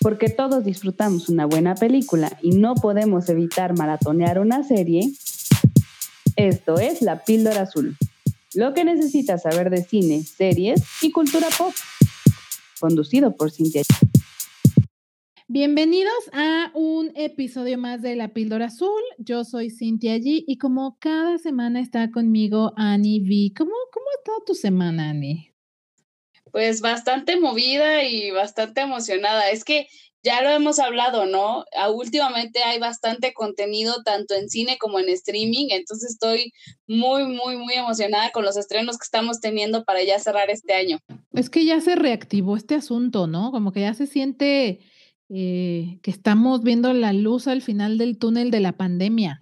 [0.00, 5.12] Porque todos disfrutamos una buena película y no podemos evitar maratonear una serie,
[6.36, 7.98] esto es La Píldora Azul.
[8.54, 11.74] Lo que necesitas saber de cine, series y cultura pop.
[12.80, 13.82] Conducido por Cintia.
[15.48, 19.02] Bienvenidos a un episodio más de La Píldora Azul.
[19.18, 23.52] Yo soy Cintia G y como cada semana está conmigo Annie V.
[23.54, 25.49] ¿Cómo, cómo ha estado tu semana, Annie?
[26.52, 29.50] Pues bastante movida y bastante emocionada.
[29.50, 29.86] Es que
[30.22, 31.64] ya lo hemos hablado, ¿no?
[31.74, 36.52] Ah, últimamente hay bastante contenido tanto en cine como en streaming, entonces estoy
[36.86, 40.98] muy, muy, muy emocionada con los estrenos que estamos teniendo para ya cerrar este año.
[41.32, 43.50] Es que ya se reactivó este asunto, ¿no?
[43.50, 44.80] Como que ya se siente
[45.30, 49.40] eh, que estamos viendo la luz al final del túnel de la pandemia.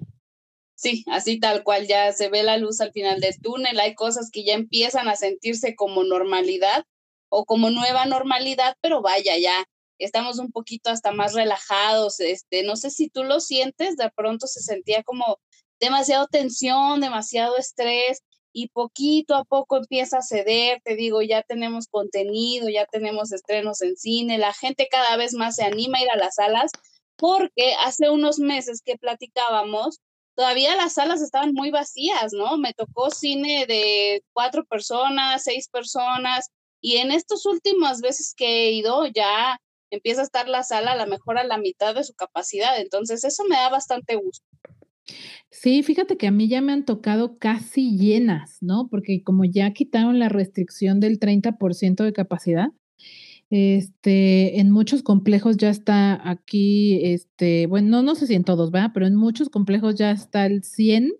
[0.76, 4.30] Sí, así tal cual, ya se ve la luz al final del túnel, hay cosas
[4.30, 6.84] que ya empiezan a sentirse como normalidad
[7.28, 9.64] o como nueva normalidad, pero vaya, ya
[9.98, 14.46] estamos un poquito hasta más relajados, este, no sé si tú lo sientes, de pronto
[14.46, 15.38] se sentía como
[15.80, 21.86] demasiado tensión, demasiado estrés y poquito a poco empieza a ceder, te digo, ya tenemos
[21.88, 26.10] contenido, ya tenemos estrenos en cine, la gente cada vez más se anima a ir
[26.10, 26.70] a las salas
[27.16, 30.00] porque hace unos meses que platicábamos,
[30.36, 32.56] todavía las salas estaban muy vacías, ¿no?
[32.58, 36.48] Me tocó cine de cuatro personas, seis personas,
[36.80, 40.96] y en estas últimas veces que he ido, ya empieza a estar la sala a
[40.96, 42.78] lo mejor a la mitad de su capacidad.
[42.80, 44.44] Entonces, eso me da bastante gusto.
[45.50, 48.88] Sí, fíjate que a mí ya me han tocado casi llenas, ¿no?
[48.90, 52.68] Porque como ya quitaron la restricción del 30% de capacidad,
[53.50, 58.90] este, en muchos complejos ya está aquí, este, bueno, no, sé si en todos, ¿verdad?
[58.92, 61.14] Pero en muchos complejos ya está el 100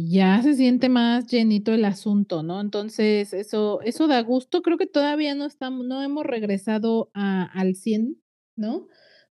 [0.00, 2.60] ya se siente más llenito el asunto, ¿no?
[2.60, 4.62] Entonces, eso, eso da gusto.
[4.62, 8.16] Creo que todavía no estamos, no hemos regresado a, al 100,
[8.54, 8.86] ¿no?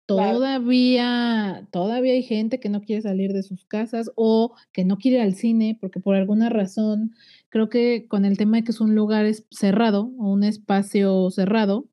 [0.07, 5.19] Todavía, todavía hay gente que no quiere salir de sus casas o que no quiere
[5.19, 7.13] ir al cine porque por alguna razón,
[7.51, 11.89] creo que con el tema de que es un lugar cerrado o un espacio cerrado,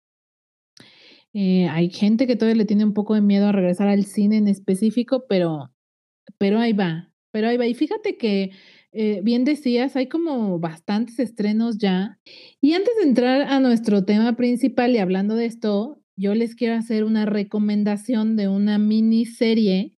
[1.33, 4.37] eh, hay gente que todavía le tiene un poco de miedo a regresar al cine
[4.37, 5.71] en específico, pero,
[6.39, 7.68] pero ahí va, pero ahí va.
[7.68, 8.51] Y fíjate que,
[8.94, 12.18] eh, bien decías, hay como bastantes estrenos ya.
[12.62, 16.75] Y antes de entrar a nuestro tema principal y hablando de esto, yo les quiero
[16.75, 19.96] hacer una recomendación de una miniserie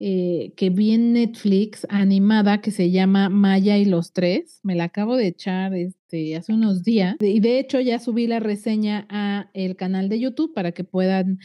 [0.00, 4.58] eh, que vi en Netflix animada que se llama Maya y los tres.
[4.64, 7.14] Me la acabo de echar este, hace unos días.
[7.20, 11.38] Y de hecho ya subí la reseña a el canal de YouTube para que puedan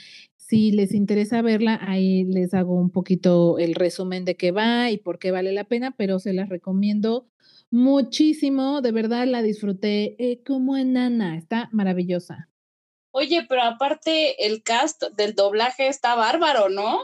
[0.49, 4.97] si les interesa verla, ahí les hago un poquito el resumen de qué va y
[4.97, 7.27] por qué vale la pena, pero se las recomiendo
[7.69, 8.81] muchísimo.
[8.81, 12.49] De verdad la disfruté eh, como enana, está maravillosa.
[13.11, 16.97] Oye, pero aparte el cast del doblaje está bárbaro, ¿no?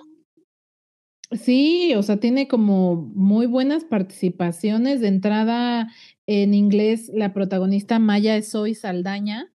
[1.32, 5.02] Sí, o sea, tiene como muy buenas participaciones.
[5.02, 5.92] De entrada,
[6.26, 9.52] en inglés, la protagonista Maya es Zoe Saldaña.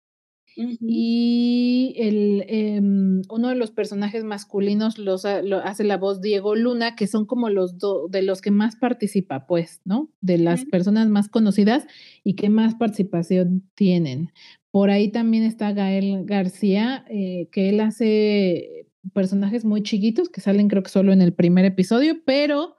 [0.81, 6.95] Y el, em, uno de los personajes masculinos los, lo hace la voz Diego Luna,
[6.95, 7.77] que son como los
[8.09, 10.09] de los que más participa, pues, ¿no?
[10.21, 11.85] De las personas más conocidas
[12.23, 14.31] y que más participación tienen.
[14.71, 20.67] Por ahí también está Gael García, eh, que él hace personajes muy chiquitos que salen
[20.67, 22.75] creo que solo en el primer episodio, pero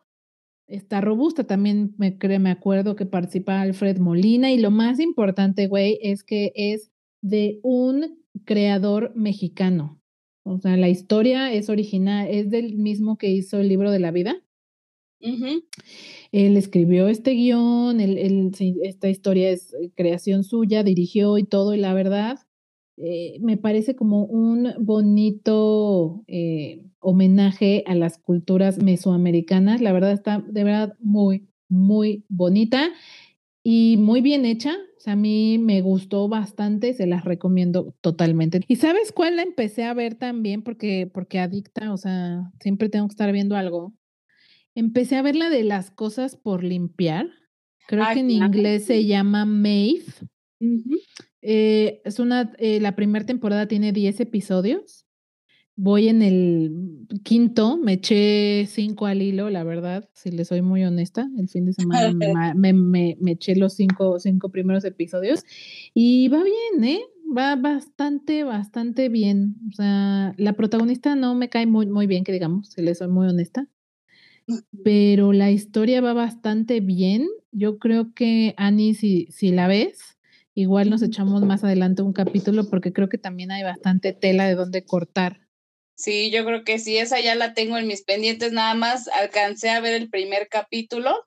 [0.67, 1.45] está robusta.
[1.45, 6.53] También me, me acuerdo que participa Alfred Molina y lo más importante, güey, es que
[6.55, 6.90] es
[7.23, 10.01] de un creador mexicano.
[10.43, 14.11] O sea, la historia es original, es del mismo que hizo el libro de la
[14.11, 14.43] vida.
[16.33, 21.93] Él escribió este guion, esta historia es eh, creación suya, dirigió y todo, y la
[21.93, 22.39] verdad
[22.97, 29.81] eh, me parece como un bonito eh, homenaje a las culturas mesoamericanas.
[29.83, 32.91] La verdad está de verdad muy, muy bonita
[33.63, 34.75] y muy bien hecha.
[34.97, 38.61] O sea, a mí me gustó bastante, se las recomiendo totalmente.
[38.69, 40.63] ¿Y sabes cuál la empecé a ver también?
[40.63, 43.95] Porque, porque adicta, o sea, siempre tengo que estar viendo algo.
[44.75, 47.29] Empecé a ver la de las cosas por limpiar.
[47.89, 50.05] Creo que en inglés se llama Maeve.
[51.43, 55.07] Eh, es una, eh, la primera temporada tiene 10 episodios.
[55.77, 60.85] Voy en el quinto, me eché cinco al hilo, la verdad, si le soy muy
[60.85, 61.29] honesta.
[61.39, 62.13] El fin de semana
[62.55, 65.45] me, me, me, eché los cinco, cinco primeros episodios
[65.95, 67.01] y va bien, ¿eh?
[67.37, 69.57] Va bastante, bastante bien.
[69.71, 73.09] O sea, la protagonista no me cae muy, muy bien, que digamos, si le soy
[73.09, 73.67] muy honesta.
[74.85, 77.29] Pero la historia va bastante bien.
[77.53, 80.19] Yo creo que, Annie, si, si la ves,
[80.55, 84.57] igual nos echamos más adelante un capítulo porque creo que también hay bastante tela de
[84.57, 85.50] dónde cortar
[86.01, 89.69] Sí, yo creo que sí, esa ya la tengo en mis pendientes, nada más alcancé
[89.69, 91.27] a ver el primer capítulo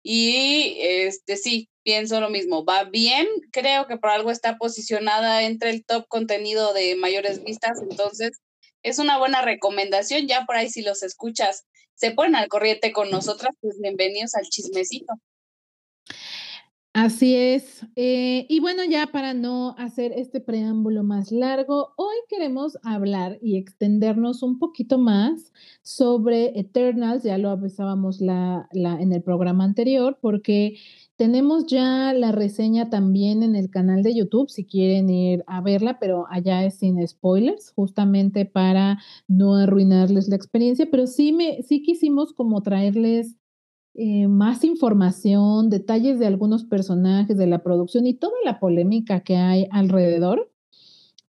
[0.00, 5.70] y este sí, pienso lo mismo, va bien, creo que por algo está posicionada entre
[5.70, 8.38] el top contenido de mayores vistas, entonces
[8.84, 11.66] es una buena recomendación, ya por ahí si los escuchas
[11.96, 15.14] se ponen al corriente con nosotras, pues bienvenidos al chismecito.
[16.98, 17.84] Así es.
[17.94, 23.58] Eh, y bueno, ya para no hacer este preámbulo más largo, hoy queremos hablar y
[23.58, 25.52] extendernos un poquito más
[25.82, 30.78] sobre Eternals, ya lo avisábamos la, la, en el programa anterior, porque
[31.16, 35.98] tenemos ya la reseña también en el canal de YouTube, si quieren ir a verla,
[35.98, 41.82] pero allá es sin spoilers, justamente para no arruinarles la experiencia, pero sí, me, sí
[41.82, 43.36] quisimos como traerles
[43.98, 49.36] eh, más información, detalles de algunos personajes de la producción y toda la polémica que
[49.36, 50.52] hay alrededor,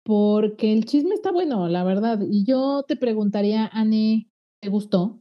[0.03, 2.19] porque el chisme está bueno, la verdad.
[2.29, 4.29] Y yo te preguntaría, Ani,
[4.61, 5.21] ¿te gustó?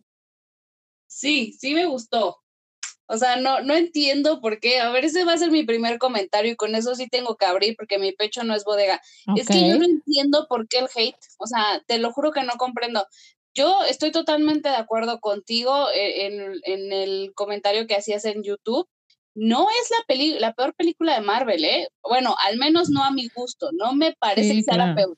[1.06, 2.38] Sí, sí me gustó.
[3.10, 4.80] O sea, no, no entiendo por qué.
[4.80, 7.46] A ver, ese va a ser mi primer comentario y con eso sí tengo que
[7.46, 9.00] abrir porque mi pecho no es bodega.
[9.36, 11.16] Es que yo no entiendo por qué el hate.
[11.38, 13.06] O sea, te lo juro que no comprendo.
[13.58, 16.28] Yo estoy totalmente de acuerdo contigo eh,
[16.64, 18.88] en, el comentario que hacías en YouTube.
[19.34, 21.88] No es la, la peor película de Marvel, ¿eh?
[22.04, 23.72] Bueno, al menos no a mi gusto.
[23.74, 25.18] No me parece que sea la peor.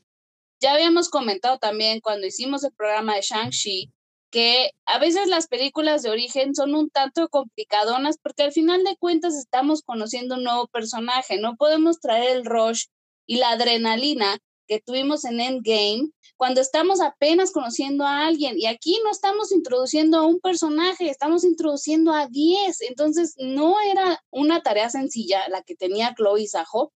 [0.61, 3.91] Ya habíamos comentado también cuando hicimos el programa de Shang-Chi
[4.31, 8.95] que a veces las películas de origen son un tanto complicadonas porque al final de
[8.95, 11.39] cuentas estamos conociendo un nuevo personaje.
[11.39, 12.85] No podemos traer el rush
[13.25, 14.37] y la adrenalina
[14.69, 20.19] que tuvimos en Endgame cuando estamos apenas conociendo a alguien y aquí no estamos introduciendo
[20.19, 22.81] a un personaje, estamos introduciendo a 10.
[22.81, 26.93] Entonces no era una tarea sencilla la que tenía Chloe Sajo.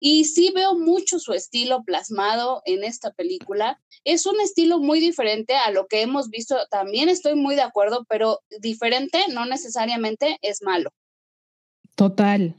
[0.00, 3.80] Y sí veo mucho su estilo plasmado en esta película.
[4.04, 6.56] Es un estilo muy diferente a lo que hemos visto.
[6.70, 10.90] También estoy muy de acuerdo, pero diferente no necesariamente es malo.
[11.96, 12.54] Total,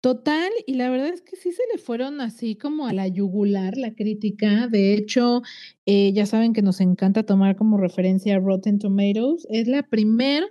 [0.00, 3.76] Total, y la verdad es que sí se le fueron así como a la yugular
[3.76, 4.68] la crítica.
[4.68, 5.42] De hecho,
[5.86, 9.46] eh, ya saben que nos encanta tomar como referencia Rotten Tomatoes.
[9.50, 10.46] Es la primera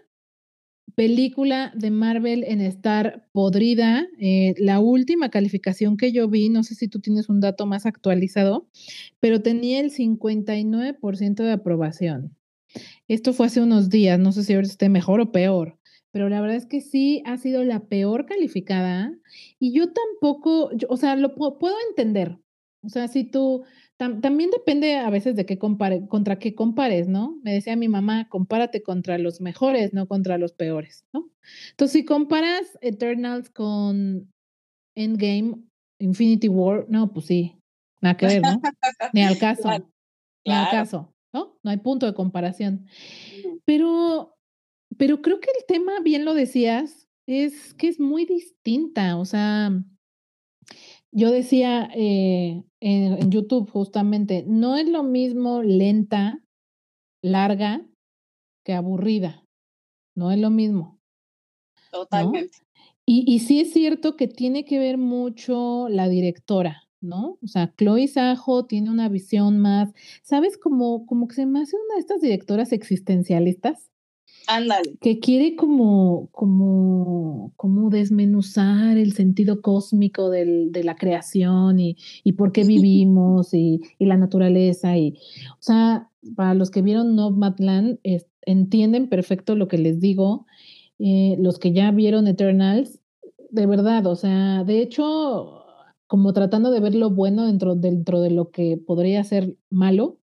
[0.95, 4.07] película de Marvel en estar podrida.
[4.19, 7.85] Eh, la última calificación que yo vi, no sé si tú tienes un dato más
[7.85, 8.67] actualizado,
[9.19, 12.35] pero tenía el 59% de aprobación.
[13.07, 15.78] Esto fue hace unos días, no sé si ahora esté mejor o peor
[16.11, 19.13] pero la verdad es que sí ha sido la peor calificada
[19.59, 22.39] y yo tampoco, o sea, lo puedo entender.
[22.81, 23.63] O sea, si tú,
[23.97, 27.37] también depende a veces de qué compare, contra qué compares, ¿no?
[27.43, 31.29] Me decía mi mamá, compárate contra los mejores, no contra los peores, ¿no?
[31.71, 34.31] Entonces, si comparas Eternals con
[34.95, 35.55] Endgame,
[35.99, 37.59] Infinity War, no, pues sí,
[38.01, 38.61] nada que ver, ¿no?
[39.11, 39.69] Ni al caso,
[40.45, 41.57] ni al caso, ¿no?
[41.61, 42.87] No hay punto de comparación.
[43.65, 44.38] Pero
[44.99, 49.17] pero creo que el tema, bien lo decías, es que es muy distinta.
[49.17, 49.71] O sea,
[51.13, 56.43] yo decía eh, en, YouTube justamente, no es lo mismo lenta,
[57.23, 57.87] larga,
[58.65, 59.45] que aburrida.
[60.17, 60.99] No es lo mismo.
[61.91, 62.57] Totalmente.
[63.05, 67.39] Y, y sí es cierto que tiene que ver mucho la directora, ¿no?
[67.41, 69.93] O sea, Chloe Sajo tiene una visión más,
[70.23, 70.57] ¿sabes?
[70.57, 73.88] Como, como que se me hace una de estas directoras existencialistas.
[74.49, 74.97] Ándale.
[74.99, 82.31] Que quiere como, como, como desmenuzar el sentido cósmico del, de la creación y, y
[82.33, 84.97] por qué vivimos y, y, la naturaleza.
[84.97, 85.19] Y,
[85.51, 87.99] o sea, para los que vieron Nomadland,
[88.41, 90.47] entienden perfecto lo que les digo.
[90.97, 92.99] Eh, los que ya vieron Eternals,
[93.51, 95.63] de verdad, o sea, de hecho,
[96.07, 100.18] como tratando de ver lo bueno dentro, dentro de lo que podría ser malo,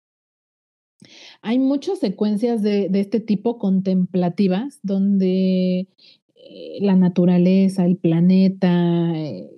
[1.41, 5.89] hay muchas secuencias de, este tipo contemplativas donde
[6.35, 9.51] eh, la naturaleza, el planeta, eh,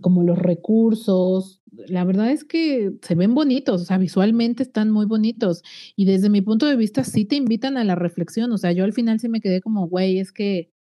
[0.00, 5.06] como los recursos, la verdad es que se ven bonitos, o sea, visualmente están muy
[5.06, 5.62] bonitos.
[5.96, 8.84] Y desde mi punto de vista sí te invitan a la reflexión, o sea, yo
[8.84, 10.72] al final sí me quedé como, güey, es que,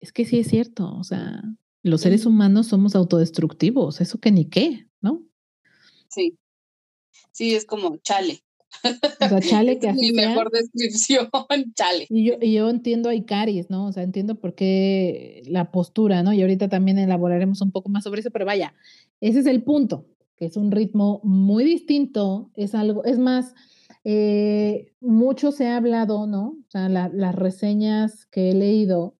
[0.00, 1.42] es que sí es cierto, o sea,
[1.82, 5.22] los seres humanos somos autodestructivos, eso que ni qué, ¿no?
[6.08, 6.38] Sí,
[7.32, 8.42] sí, es como, chale,
[8.84, 11.28] o sea, chale que mi mejor descripción,
[11.74, 12.06] chale.
[12.08, 13.86] Y yo, y yo entiendo a Icaris, ¿no?
[13.86, 16.32] O sea, entiendo por qué la postura, ¿no?
[16.32, 18.74] Y ahorita también elaboraremos un poco más sobre eso, pero vaya,
[19.20, 23.54] ese es el punto, que es un ritmo muy distinto, es algo, es más,
[24.04, 26.56] eh, mucho se ha hablado, ¿no?
[26.66, 29.16] O sea, las reseñas que he leído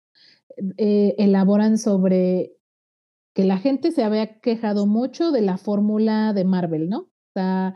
[0.76, 2.52] eh, elaboran sobre
[3.34, 7.11] que la gente se había quejado mucho de la fórmula de Marvel, ¿no?
[7.34, 7.74] Está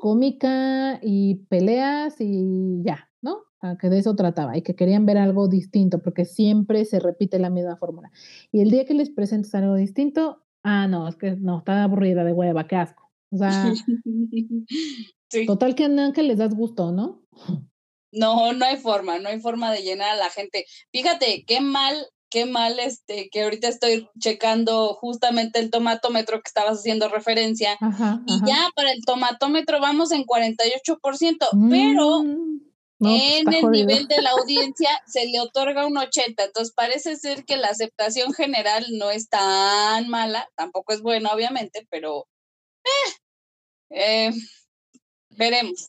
[0.00, 3.44] cómica y peleas y ya, ¿no?
[3.80, 7.50] que de eso trataba y que querían ver algo distinto, porque siempre se repite la
[7.50, 8.10] misma fórmula.
[8.50, 12.24] Y el día que les presentes algo distinto, ah, no, es que no, está aburrida
[12.24, 13.12] de hueva, qué asco.
[13.30, 13.72] O sea,
[15.46, 17.24] total que, que les das gusto, ¿no?
[18.12, 20.66] No, no hay forma, no hay forma de llenar a la gente.
[20.90, 21.96] Fíjate, qué mal,
[22.36, 27.78] qué mal este, que ahorita estoy checando justamente el tomatómetro que estabas haciendo referencia.
[28.26, 32.60] y ya para el tomatómetro vamos en 48%, pero mm,
[32.98, 36.44] pues, en el nivel de la audiencia se le otorga un 80.
[36.44, 41.86] Entonces parece ser que la aceptación general no es tan mala, tampoco es buena, obviamente,
[41.88, 42.26] pero
[42.84, 44.30] eh, eh
[45.30, 45.88] veremos.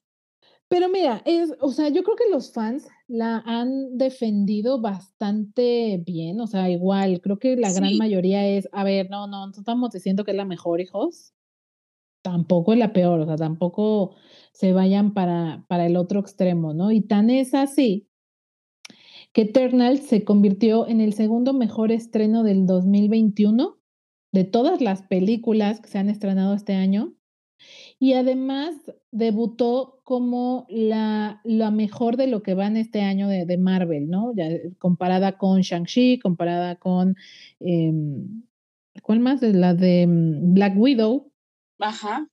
[0.70, 6.42] Pero mira, es, o sea, yo creo que los fans la han defendido bastante bien,
[6.42, 9.92] o sea, igual, creo que la gran mayoría es, a ver, no, no, no estamos
[9.92, 11.34] diciendo que es la mejor, hijos,
[12.22, 14.16] tampoco es la peor, o sea, tampoco
[14.52, 16.92] se vayan para, para el otro extremo, ¿no?
[16.92, 18.10] Y tan es así
[19.32, 23.78] que Eternal se convirtió en el segundo mejor estreno del 2021
[24.34, 27.14] de todas las películas que se han estrenado este año
[28.00, 28.76] y además
[29.12, 34.34] debutó como la, la mejor de lo que va en este año de, Marvel, ¿no?
[34.36, 34.50] Ya,
[34.80, 37.16] comparada con Shang-Chi, comparada con,
[37.60, 38.44] em,
[39.02, 39.42] ¿cuál más?
[39.42, 41.32] La de mm, Black Widow.
[41.80, 42.28] Ajá.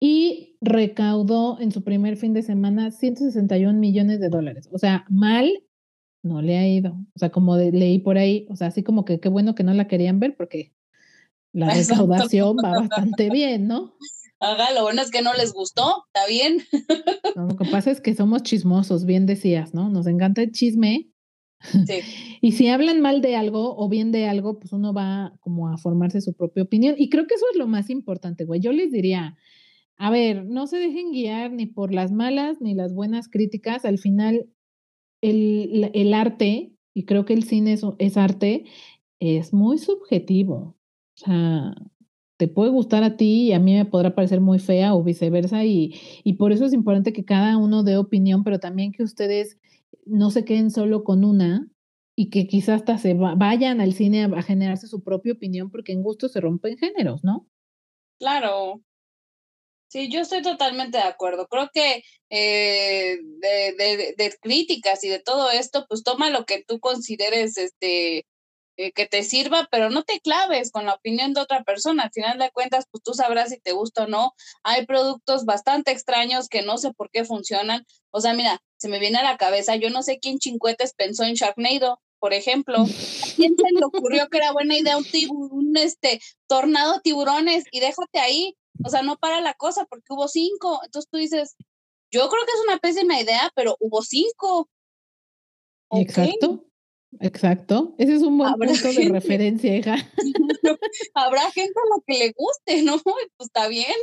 [0.00, 4.68] Y recaudó en su primer fin de semana 161 millones de dólares.
[4.72, 5.50] O sea, mal
[6.22, 6.92] no le ha ido.
[7.14, 9.74] O sea, como leí por ahí, o sea, así como que qué bueno que no
[9.74, 10.72] la querían ver porque
[11.52, 13.94] la recaudación va bastante bien, ¿no?
[14.40, 16.62] Haga, lo bueno es que no les gustó, está bien.
[17.36, 19.88] lo que pasa es que somos chismosos, bien decías, ¿no?
[19.88, 21.08] Nos encanta el chisme.
[21.60, 22.00] Sí.
[22.40, 25.76] y si hablan mal de algo o bien de algo, pues uno va como a
[25.76, 26.94] formarse su propia opinión.
[26.96, 28.60] Y creo que eso es lo más importante, güey.
[28.60, 29.36] Yo les diría,
[29.96, 33.84] a ver, no se dejen guiar ni por las malas ni las buenas críticas.
[33.84, 34.48] Al final,
[35.20, 38.64] el, el arte, y creo que el cine es, es arte,
[39.18, 40.76] es muy subjetivo.
[41.16, 41.74] O sea,
[42.38, 45.64] te puede gustar a ti y a mí me podrá parecer muy fea o viceversa
[45.64, 49.58] y, y por eso es importante que cada uno dé opinión, pero también que ustedes
[50.06, 51.68] no se queden solo con una
[52.16, 56.02] y que quizás hasta se vayan al cine a, generarse su propia opinión porque en
[56.02, 57.48] gusto se rompen géneros, ¿no?
[58.20, 58.82] Claro.
[59.88, 61.48] Sí, yo estoy totalmente de acuerdo.
[61.48, 66.62] Creo que eh, de, de, de, críticas y de todo esto, pues toma lo que
[66.62, 68.26] tú consideres este
[68.80, 72.04] eh, que te sirva, pero no te claves con la opinión de otra persona.
[72.04, 74.34] Al final de cuentas, pues tú sabrás si te gusta o no.
[74.62, 77.84] Hay productos bastante extraños que no sé por qué funcionan.
[78.12, 81.24] O sea, mira, se me viene a la cabeza, yo no sé quién chincuetes pensó
[81.24, 82.82] en Sharknado, por ejemplo.
[82.82, 85.04] ¿A quién se le ocurrió que era buena idea un,
[85.50, 88.56] un este, tornado tiburones y déjate ahí?
[88.84, 90.78] O sea, no para la cosa porque hubo cinco.
[90.84, 91.56] Entonces tú dices,
[92.12, 94.68] yo creo que es una pésima idea, pero hubo cinco.
[95.90, 96.67] Exacto.
[97.20, 99.96] Exacto, ese es un buen punto de referencia, hija.
[101.14, 102.96] Habrá gente a la que le guste, ¿no?
[103.36, 103.96] Pues está bien.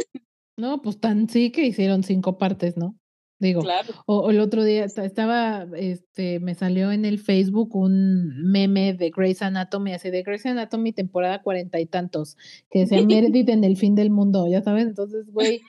[0.58, 2.98] No, pues tan sí que hicieron cinco partes, ¿no?
[3.38, 3.94] Digo, claro.
[4.06, 9.42] o, el otro día estaba, este, me salió en el Facebook un meme de Grey's
[9.42, 12.38] Anatomy, así de Grey's Anatomy temporada cuarenta y tantos,
[12.72, 15.62] que decía Meredith en el fin del mundo, ya sabes, entonces, güey,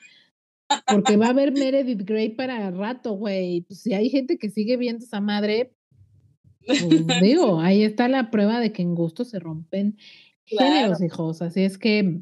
[0.86, 4.76] porque va a haber Meredith Grey para rato, güey, pues si hay gente que sigue
[4.76, 5.75] viendo esa madre,
[6.66, 6.80] pues,
[7.22, 9.96] digo, ahí está la prueba de que en gusto se rompen
[10.44, 11.42] géneros, hijos.
[11.42, 12.20] Así es que.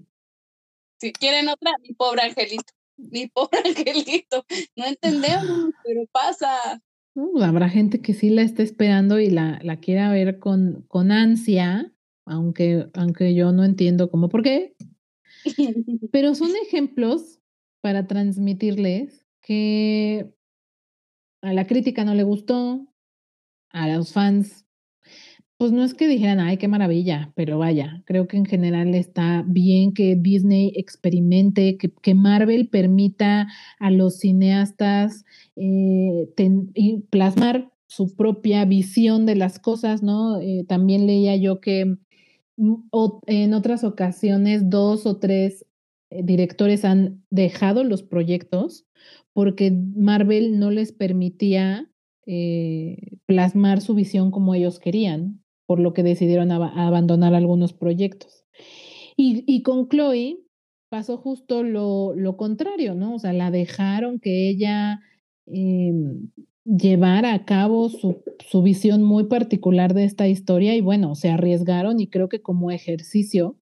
[1.00, 2.72] Si quieren otra, mi pobre angelito.
[2.96, 4.44] Mi pobre angelito.
[4.76, 6.82] No entendemos, pero pasa.
[7.42, 11.92] habrá gente que sí la está esperando y la, la quiera ver con, con ansia,
[12.26, 14.74] aunque, aunque yo no entiendo cómo, por qué.
[16.10, 17.40] Pero son ejemplos
[17.82, 20.32] para transmitirles que
[21.42, 22.86] a la crítica no le gustó,
[23.74, 24.64] a los fans,
[25.58, 29.44] pues no es que dijeran, ay, qué maravilla, pero vaya, creo que en general está
[29.46, 35.24] bien que Disney experimente, que, Marvel permita a los cineastas
[35.56, 36.28] eh,
[37.10, 40.40] plasmar su propia visión de las cosas, ¿no?
[40.40, 41.96] Eh, también leía yo que
[42.56, 42.74] mm,
[43.26, 45.64] en otras ocasiones dos o tres
[46.10, 48.86] eh, directores han dejado los proyectos
[49.32, 51.88] porque Marvel no les permitía
[52.26, 58.44] eh, plasmar su visión como ellos querían, por lo que decidieron abandonar algunos proyectos.
[59.16, 60.40] Y, con Chloe
[60.88, 63.14] pasó justo lo, lo, contrario, ¿no?
[63.14, 65.00] O sea, la dejaron que ella
[65.46, 66.30] em,
[66.64, 72.00] llevara a cabo su, su visión muy particular de esta historia y bueno, se arriesgaron
[72.00, 73.56] y creo que como ejercicio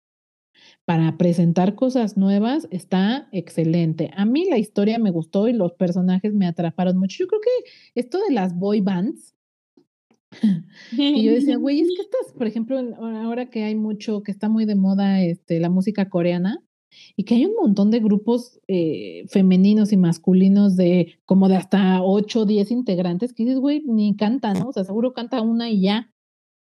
[0.89, 4.11] para presentar cosas nuevas está excelente.
[4.17, 7.19] A mí la historia me gustó y los personajes me atraparon mucho.
[7.19, 9.35] Yo creo que esto de las boy bands,
[10.93, 14.49] y yo decía, güey, es que estas, por ejemplo, ahora que hay mucho, que está
[14.49, 16.65] muy de moda este, la música coreana,
[17.17, 22.03] y que hay un montón de grupos eh, femeninos y masculinos de como de hasta
[22.03, 24.71] 8 o 10 integrantes que dices, güey, ni cantan, ¿no?
[24.71, 26.11] O sea, seguro canta una y ya.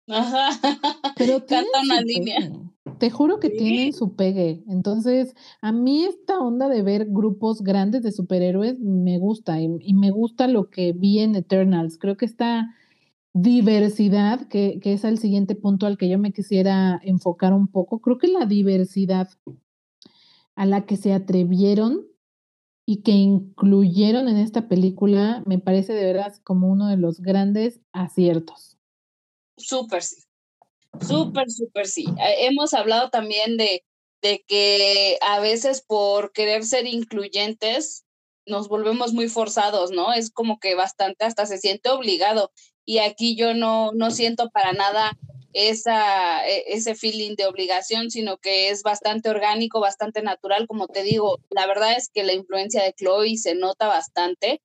[0.08, 0.50] Ajá.
[1.18, 2.52] Pero canta una línea.
[3.00, 4.64] Te juro que tienen su pegue.
[4.68, 10.12] Entonces, a mí esta onda de ver grupos grandes de superhéroes me gusta y, me
[10.12, 11.98] gusta lo que vi en Eternals.
[11.98, 12.74] Creo que esta
[13.34, 18.00] diversidad, que, que, es el siguiente punto al que yo me quisiera enfocar un poco,
[18.00, 19.30] creo que la diversidad
[20.56, 22.08] a la que se atrevieron
[22.84, 27.82] y que incluyeron en esta película me parece de verdad como uno de los grandes
[27.92, 28.77] aciertos.
[29.58, 30.16] Súper sí.
[31.06, 32.06] Súper, súper sí.
[32.20, 33.84] Eh, hemos hablado también de,
[34.22, 38.06] de que a veces por querer ser incluyentes
[38.46, 40.14] nos volvemos muy forzados, ¿no?
[40.14, 42.52] Es como que bastante hasta se siente obligado.
[42.86, 45.18] Y aquí yo no, no siento para nada
[45.54, 50.68] esa, e, ese feeling de obligación, sino que es bastante orgánico, bastante natural.
[50.68, 54.62] Como te digo, la verdad es que la influencia de Chloe se nota bastante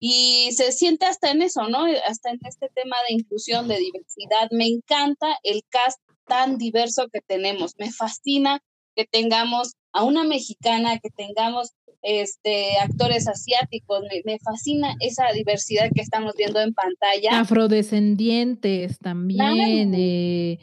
[0.00, 1.84] y se siente hasta en eso, ¿no?
[2.06, 4.48] Hasta en este tema de inclusión, de diversidad.
[4.50, 7.74] Me encanta el cast tan diverso que tenemos.
[7.78, 8.60] Me fascina
[8.94, 14.02] que tengamos a una mexicana, que tengamos este, actores asiáticos.
[14.24, 17.40] Me, fascina esa diversidad que estamos viendo en pantalla.
[17.40, 19.94] Afrodescendientes también.
[19.94, 20.58] Eh,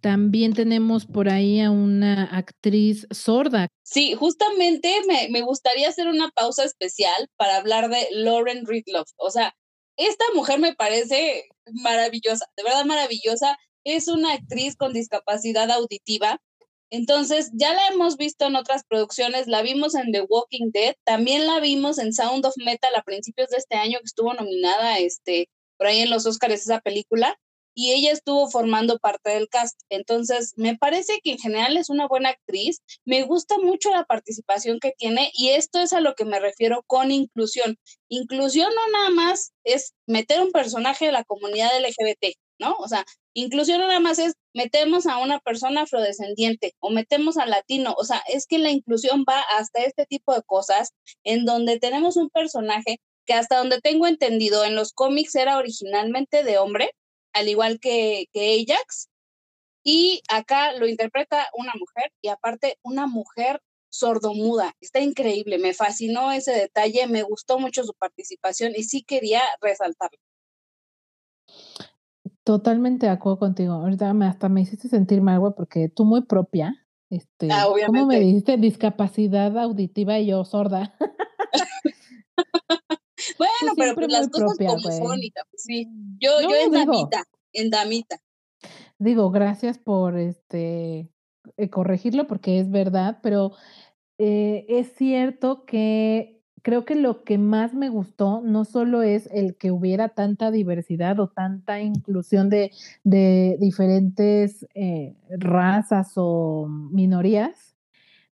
[0.00, 3.68] también tenemos por ahí a una actriz sorda.
[3.82, 9.10] Sí, justamente me, me gustaría hacer una pausa especial para hablar de Lauren Ridloff.
[9.16, 9.54] O sea,
[9.96, 13.56] esta mujer me parece maravillosa, de verdad maravillosa.
[13.84, 16.40] Es una actriz con discapacidad auditiva.
[16.90, 21.46] Entonces, ya la hemos visto en otras producciones, la vimos en The Walking Dead, también
[21.46, 25.48] la vimos en Sound of Metal a principios de este año, que estuvo nominada este,
[25.78, 27.36] por ahí en los Oscars esa película
[27.76, 29.78] y ella estuvo formando parte del cast.
[29.90, 32.80] Entonces, me parece que en general es una buena actriz.
[33.04, 36.82] Me gusta mucho la participación que tiene y esto es a lo que me refiero
[36.86, 37.76] con inclusión.
[38.08, 42.76] Inclusión no nada más es meter un personaje de la comunidad LGBT, ¿no?
[42.78, 47.94] O sea, inclusión nada más es metemos a una persona afrodescendiente o metemos al latino.
[47.98, 50.92] O sea, es que la inclusión va hasta este tipo de cosas
[51.24, 56.42] en donde tenemos un personaje que hasta donde tengo entendido en los cómics era originalmente
[56.42, 56.92] de hombre,
[57.36, 59.08] al igual que, que Ajax.
[59.84, 64.74] Y acá lo interpreta una mujer y aparte una mujer sordomuda.
[64.80, 70.18] Está increíble, me fascinó ese detalle, me gustó mucho su participación y sí quería resaltarlo.
[72.42, 73.74] Totalmente de acuerdo contigo.
[73.74, 76.86] Ahorita hasta me hiciste sentir mal, güey, porque tú muy propia.
[77.10, 80.96] Este, ah, ¿Cómo me dijiste discapacidad auditiva y yo sorda?
[83.38, 85.88] Bueno, pero pues las cosas propia, pues sí.
[86.18, 88.20] Yo, yo en damita, en damita.
[88.98, 91.10] Digo, gracias por este
[91.56, 93.52] eh, corregirlo porque es verdad, pero
[94.18, 96.36] eh, es cierto que
[96.66, 101.20] creo que lo que más me gustó no solo es el que hubiera tanta diversidad
[101.20, 102.72] o tanta inclusión de,
[103.04, 107.76] de diferentes eh, razas o minorías,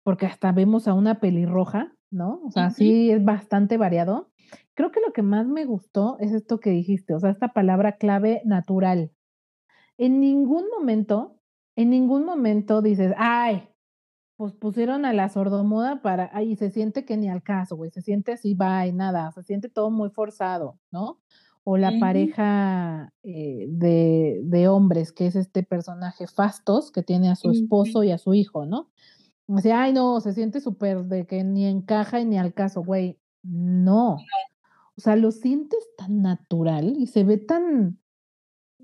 [0.04, 2.40] porque hasta vemos a una pelirroja, ¿no?
[2.44, 4.29] O sea, sí es bastante variado,
[4.80, 7.98] Creo que lo que más me gustó es esto que dijiste, o sea, esta palabra
[7.98, 9.12] clave natural.
[9.98, 11.36] En ningún momento,
[11.76, 13.68] en ningún momento dices, ay,
[14.36, 18.00] pues pusieron a la sordomuda para, ay, se siente que ni al caso, güey, se
[18.00, 21.20] siente así, va y nada, se siente todo muy forzado, ¿no?
[21.62, 27.36] O la pareja eh, de, de, hombres, que es este personaje Fastos, que tiene a
[27.36, 28.88] su esposo y a su hijo, ¿no?
[29.46, 32.82] O sea, ay, no, se siente súper de que ni encaja y ni al caso,
[32.82, 33.18] güey.
[33.42, 34.16] No,
[35.00, 37.98] o sea, lo sientes tan natural y se ve tan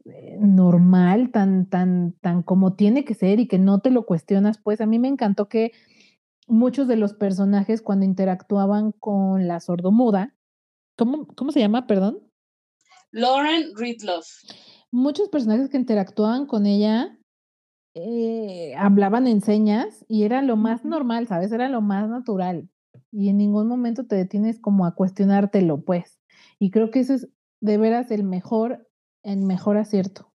[0.07, 4.57] eh, normal, tan, tan, tan como tiene que ser y que no te lo cuestionas.
[4.57, 5.72] Pues a mí me encantó que
[6.46, 10.35] muchos de los personajes cuando interactuaban con la sordomuda,
[10.96, 12.22] ¿cómo, cómo se llama, perdón?
[13.11, 14.26] Lauren Ridloff.
[14.90, 17.18] Muchos personajes que interactuaban con ella
[17.92, 21.52] eh, hablaban en señas y era lo más normal, ¿sabes?
[21.52, 22.70] Era lo más natural
[23.11, 26.19] y en ningún momento te detienes como a cuestionártelo, pues.
[26.59, 27.29] Y creo que ese es
[27.61, 28.88] de veras el mejor,
[29.23, 30.33] el mejor acierto.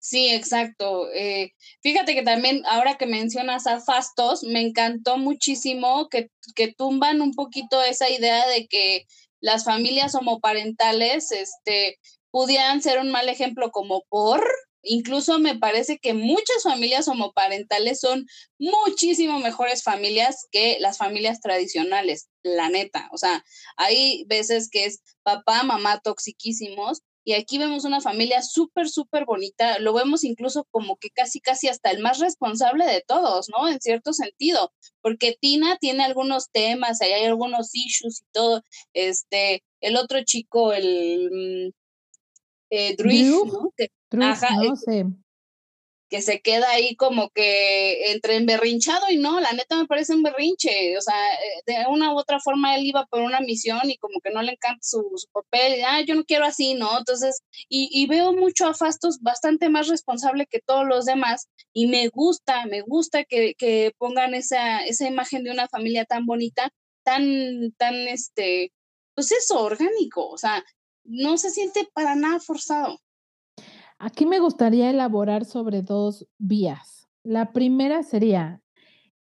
[0.00, 1.10] Sí, exacto.
[1.12, 7.20] Eh, fíjate que también ahora que mencionas a Fastos, me encantó muchísimo que, que tumban
[7.20, 9.06] un poquito esa idea de que
[9.40, 11.98] las familias homoparentales este,
[12.30, 14.44] pudieran ser un mal ejemplo como por,
[14.82, 18.26] Incluso me parece que muchas familias homoparentales son
[18.58, 23.08] muchísimo mejores familias que las familias tradicionales, la neta.
[23.12, 23.44] O sea,
[23.76, 29.78] hay veces que es papá, mamá toxiquísimos y aquí vemos una familia súper, súper bonita.
[29.80, 33.68] Lo vemos incluso como que casi, casi hasta el más responsable de todos, ¿no?
[33.68, 38.62] En cierto sentido, porque Tina tiene algunos temas, hay algunos issues y todo.
[38.94, 41.74] Este, el otro chico, el...
[42.70, 43.72] Eh, Drew,
[44.12, 44.26] ¿no?
[44.26, 45.06] ajá, no sé
[46.08, 50.22] que se queda ahí como que entre emberrinchado y no, la neta me parece un
[50.22, 53.98] berrinche, o sea, eh, de una u otra forma él iba por una misión y
[53.98, 56.98] como que no le encanta su, papel, y, ah, yo no quiero así, ¿no?
[56.98, 62.08] Entonces, y, veo mucho a Fastos bastante más responsable que todos los demás y me
[62.08, 66.70] gusta, me gusta que, que pongan esa, esa imagen de una familia tan bonita,
[67.04, 68.72] tan, tan, este,
[69.14, 70.64] pues eso, orgánico, o sea,
[71.08, 73.00] no se siente para nada forzado.
[73.98, 77.08] Aquí me gustaría elaborar sobre dos vías.
[77.24, 78.62] La primera sería,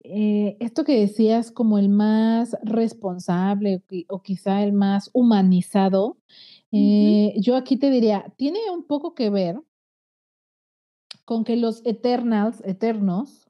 [0.03, 6.19] eh, esto que decías como el más responsable o quizá el más humanizado,
[6.73, 9.61] eh, yo aquí te diría, tiene un poco que ver
[11.25, 13.49] con que los Eternals, eternos,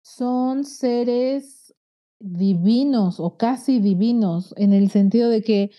[0.00, 1.74] son seres
[2.18, 5.70] divinos o casi divinos, en el sentido de que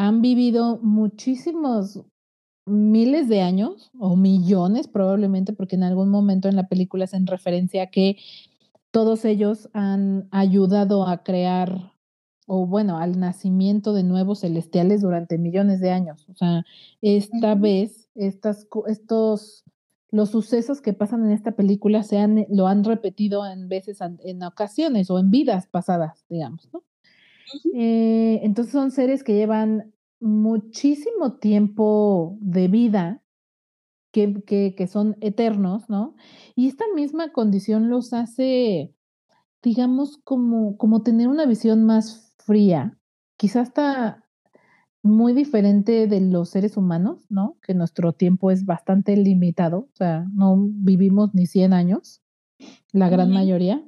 [0.00, 2.02] han vivido muchísimos
[2.64, 7.82] miles de años o millones probablemente, porque en algún momento en la película hacen referencia
[7.82, 8.16] a que
[8.90, 11.92] todos ellos han ayudado a crear
[12.46, 16.26] o bueno, al nacimiento de nuevos celestiales durante millones de años.
[16.30, 16.64] O sea,
[17.02, 19.64] esta vez, estas, estos,
[20.10, 24.42] los sucesos que pasan en esta película se han, lo han repetido en veces, en
[24.42, 26.82] ocasiones o en vidas pasadas, digamos, ¿no?
[27.74, 33.22] Eh, entonces son seres que llevan muchísimo tiempo de vida
[34.12, 36.16] que, que, son eternos, ¿no?
[36.56, 38.94] Y esta misma condición los hace,
[39.62, 42.98] digamos, como, como tener una visión más fría,
[43.36, 44.24] quizás está
[45.02, 47.56] muy diferente de los seres humanos, ¿no?
[47.62, 52.20] Que nuestro tiempo es bastante limitado, o sea, no vivimos ni 100 años,
[52.92, 53.82] la gran mayoría.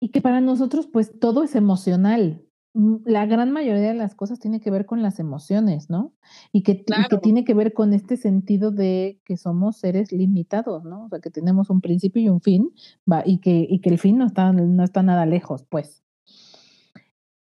[0.00, 4.38] Y que para nosotros, pues todo es emocional, Mm, la gran mayoría de las cosas
[4.38, 6.12] tiene que ver con las emociones, ¿no?
[6.52, 6.84] Y que,
[7.22, 11.06] tiene que ver con este sentido de que somos seres limitados, ¿no?
[11.06, 12.74] O sea, que tenemos un principio y un fin,
[13.10, 16.04] va, y, que, y que el fin no está, no está nada lejos, pues.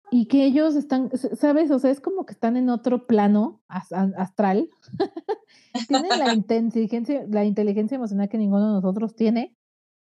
[0.10, 1.70] Y que ellos están, ¿sabes?
[1.70, 4.72] O sea, es como que están en otro plano astral.
[5.88, 9.56] Tienen la inteligencia, la inteligencia emocional que ninguno de nosotros tiene.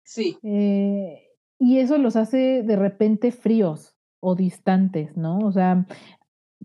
[0.04, 0.38] Sí.
[0.44, 1.27] Eh,
[1.58, 5.38] y eso los hace de repente fríos, o distantes, ¿no?
[5.38, 5.86] O sea,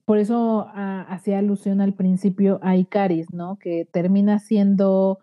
[0.05, 3.57] por eso ah, hacía alusión al principio a Icaris, ¿no?
[3.57, 5.19] Que termina siendo...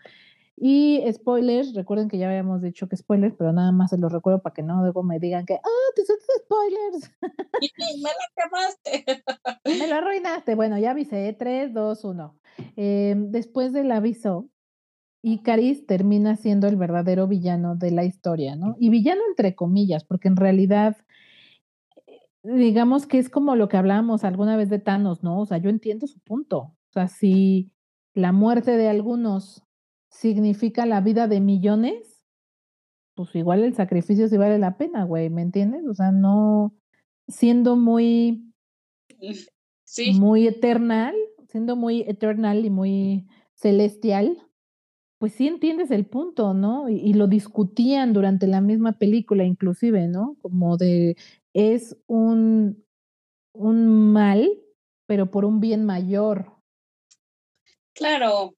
[0.63, 4.43] Y spoilers, recuerden que ya habíamos dicho que spoilers, pero nada más se los recuerdo
[4.43, 7.11] para que no luego me digan que, ah, te hiciste spoilers.
[7.23, 9.25] me lo quemaste.
[9.81, 10.55] me lo arruinaste.
[10.55, 12.37] Bueno, ya avisé, 3, 2, 1.
[13.31, 14.50] después del aviso,
[15.23, 18.77] Icaris termina siendo el verdadero villano de la historia, ¿no?
[18.79, 20.97] Y villano entre comillas, porque en realidad
[22.43, 25.41] digamos que es como lo que hablábamos alguna vez de Thanos, ¿no?
[25.41, 26.59] O sea, yo entiendo su punto.
[26.59, 27.71] O sea, si
[28.15, 29.63] la muerte de algunos
[30.09, 32.27] significa la vida de millones,
[33.15, 35.87] pues igual el sacrificio sí vale la pena, güey, ¿me entiendes?
[35.87, 36.75] O sea, no
[37.29, 38.53] siendo muy,
[39.85, 40.13] sí.
[40.19, 41.15] muy eternal,
[41.49, 44.39] siendo muy eternal y muy celestial,
[45.21, 46.89] pues sí entiendes el punto, ¿no?
[46.89, 50.39] y, lo discutían durante la misma película, inclusive, ¿no?
[50.41, 51.15] Como de
[51.53, 52.83] es un,
[53.53, 54.49] un mal,
[55.07, 56.57] pero por un bien mayor.
[57.93, 58.55] Claro.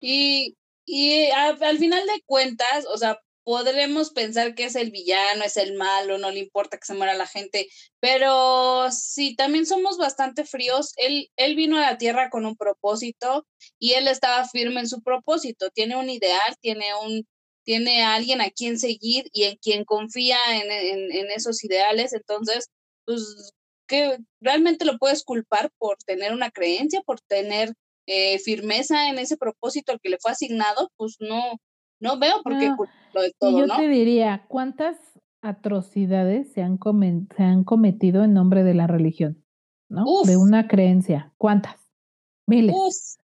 [0.00, 5.56] Y, y al final de cuentas, o sea, podremos pensar que es el villano, es
[5.56, 7.66] el malo, no le importa que se muera la gente,
[7.98, 13.46] pero si también somos bastante fríos, él, él vino a la Tierra con un propósito
[13.78, 17.26] y él estaba firme en su propósito, tiene un ideal, tiene un,
[17.64, 22.68] tiene a alguien a quien seguir y en quien confía en, esos ideales, entonces,
[23.06, 23.54] pues,
[23.86, 27.72] que realmente lo puedes culpar por tener una creencia, por tener
[28.06, 31.58] eh, firmeza en ese propósito al que le fue asignado, pues no,
[32.00, 34.96] no veo por qué culparlo de todo, y yo te diría, ¿cuántas
[35.42, 36.78] atrocidades se han,
[37.36, 39.42] se han cometido en nombre de la religión?
[39.88, 40.04] ¿No?
[40.24, 41.32] De una creencia.
[41.38, 41.76] ¿Cuántas?
[42.46, 43.18] Miles.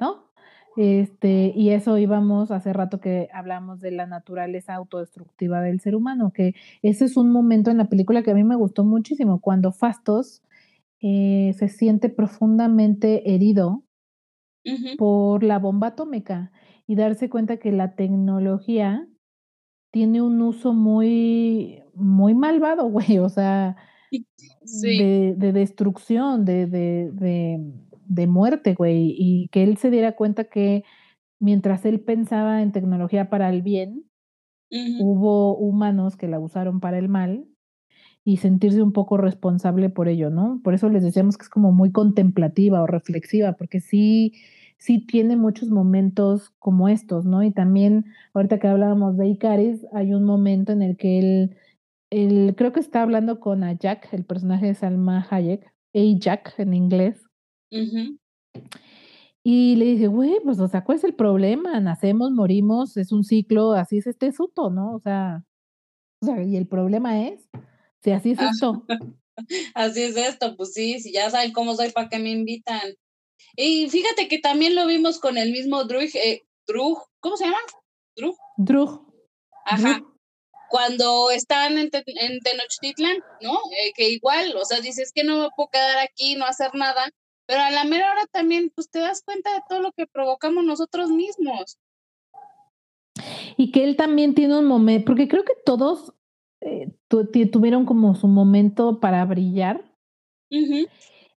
[0.00, 0.28] ¿No?
[0.76, 6.32] Este, y eso íbamos hace rato que hablamos de la naturaleza autodestructiva del ser humano,
[6.32, 9.72] que ese es un momento en la película que a mí me gustó muchísimo, cuando
[9.72, 10.40] Fastos
[11.00, 13.82] eh, se siente profundamente herido
[14.98, 16.52] por la bomba atómica
[16.88, 19.06] y darse cuenta que la tecnología
[19.92, 23.76] tiene un uso muy, muy malvado, güey, o sea,
[24.10, 27.60] de, destrucción, de, de,
[28.06, 30.82] de muerte, güey, y que él se diera cuenta que
[31.38, 34.04] mientras él pensaba en tecnología para el bien,
[34.70, 37.46] hubo humanos que la usaron para el mal
[38.24, 40.60] y sentirse un poco responsable por ello, ¿no?
[40.62, 44.34] Por eso les decíamos que es como muy contemplativa o reflexiva, porque sí,
[44.78, 47.42] sí tiene muchos momentos como estos, ¿no?
[47.42, 51.56] Y también, ahorita que hablábamos de Icaris, hay un momento en el que él,
[52.10, 56.54] él creo que está hablando con a Jack, el personaje de Salma Hayek, a Jack
[56.58, 57.22] en inglés.
[59.44, 61.80] Y le dice, güey, pues, o sea, ¿cuál es el problema?
[61.80, 64.94] Nacemos, morimos, es un ciclo, así es este suto, ¿no?
[64.94, 65.44] O sea,
[66.22, 67.48] o sea y el problema es,
[68.02, 68.84] si así es esto.
[69.74, 72.94] así es esto, pues sí, si ya saben cómo soy, ¿para qué me invitan?
[73.56, 77.58] Y fíjate que también lo vimos con el mismo Drug, eh, Drug ¿cómo se llama?
[78.16, 78.36] Drug.
[78.56, 79.12] Drug.
[79.64, 80.02] Ajá.
[80.70, 83.52] Cuando están en, en Tenochtitlan, ¿no?
[83.52, 87.08] Eh, que igual, o sea, dices que no me puedo quedar aquí, no hacer nada,
[87.46, 90.64] pero a la mera hora también, pues te das cuenta de todo lo que provocamos
[90.64, 91.78] nosotros mismos.
[93.56, 96.12] Y que él también tiene un momento, porque creo que todos
[96.60, 99.82] eh, tuvieron como su momento para brillar.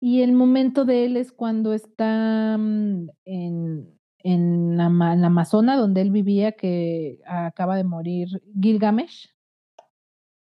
[0.01, 6.01] Y el momento de él es cuando está mm, en, en, la, en Amazona, donde
[6.01, 9.29] él vivía, que acaba de morir Gilgamesh.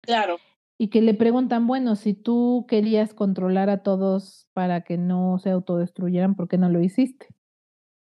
[0.00, 0.36] Claro.
[0.78, 5.50] Y que le preguntan, bueno, si tú querías controlar a todos para que no se
[5.50, 7.28] autodestruyeran, ¿por qué no lo hiciste?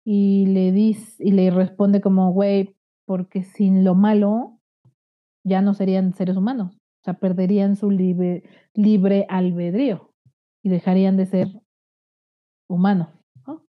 [0.04, 4.58] Y le dice, y le responde como, güey, porque sin lo malo
[5.44, 8.42] ya no serían seres humanos, o sea, perderían su libre,
[8.74, 10.09] libre albedrío
[10.62, 11.48] y dejarían de ser
[12.68, 13.08] humanos.
[13.46, 13.66] ¿no?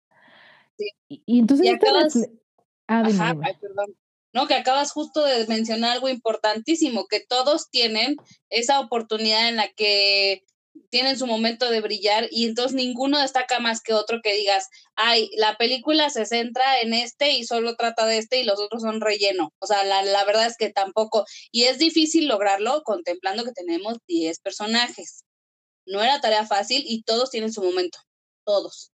[0.77, 0.90] Sí.
[1.09, 1.66] Y, entonces...
[2.87, 3.03] Ah,
[3.61, 3.97] perdón.
[4.35, 8.16] No, que acabas justo de mencionar algo importantísimo, que todos tienen
[8.51, 10.44] esa oportunidad en la que
[10.90, 15.31] tienen su momento de brillar y entonces ninguno destaca más que otro que digas, ay,
[15.37, 19.01] la película se centra en este y solo trata de este y los otros son
[19.01, 19.53] relleno.
[19.61, 23.99] O sea, la, la verdad es que tampoco, y es difícil lograrlo contemplando que tenemos
[24.09, 25.24] 10 personajes.
[25.87, 27.99] No era tarea fácil y todos tienen su momento,
[28.44, 28.90] todos.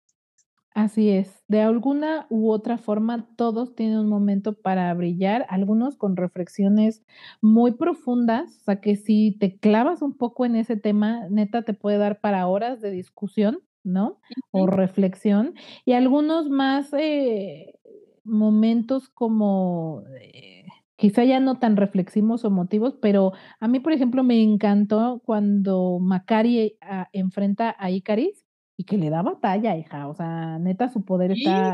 [0.73, 6.17] Así es, de alguna u otra forma todos tienen un momento para brillar, algunos con
[6.17, 7.03] reflexiones
[7.41, 11.75] muy profundas, o sea que si te clavas un poco en ese tema, neta te
[11.75, 14.21] puede dar para horas de discusión, ¿no?
[14.53, 17.75] O reflexión, y algunos más eh,
[18.23, 20.05] momentos como...
[20.21, 20.60] Eh,
[21.01, 25.99] quizá ya no tan reflexivos o emotivos, pero a mí, por ejemplo, me encantó cuando
[25.99, 28.45] Macari ah, enfrenta a Icaris
[28.77, 30.09] y que le da batalla, hija.
[30.09, 31.73] O sea, neta, su poder está,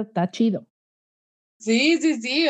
[0.00, 0.66] está, chido.
[1.56, 2.46] Sí, sí, sí,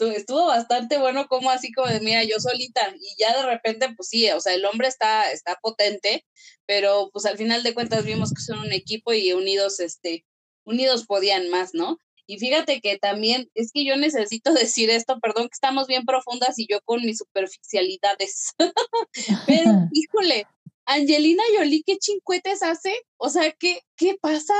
[0.00, 4.08] estuvo bastante bueno como así como de, mira, yo solita y ya de repente, pues
[4.08, 6.26] sí, o sea, el hombre está, está potente,
[6.66, 10.26] pero pues al final de cuentas vimos que son un equipo y unidos, este,
[10.64, 11.98] unidos podían más, ¿no?
[12.32, 16.58] Y fíjate que también, es que yo necesito decir esto, perdón que estamos bien profundas
[16.58, 18.54] y yo con mis superficialidades,
[19.46, 20.46] pero híjole,
[20.86, 22.94] Angelina Jolie, ¿qué chincuetes hace?
[23.18, 24.54] O sea, ¿qué, qué pasa?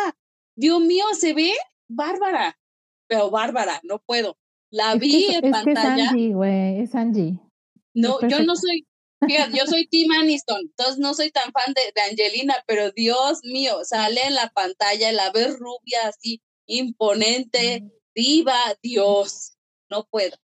[0.55, 1.55] Dios mío, se ve
[1.89, 2.59] bárbara,
[3.07, 4.37] pero bárbara, no puedo.
[4.71, 6.05] La vi en pantalla.
[6.05, 7.41] es Angie, güey, es Angie.
[7.95, 8.87] No, yo no soy,
[9.27, 13.41] fíjate, yo soy Tim Aniston, entonces no soy tan fan de, de, Angelina, pero Dios
[13.45, 16.43] mío, sale en la pantalla, la ves rubia así,
[16.79, 19.57] imponente, viva, Dios,
[19.91, 20.37] no puedo.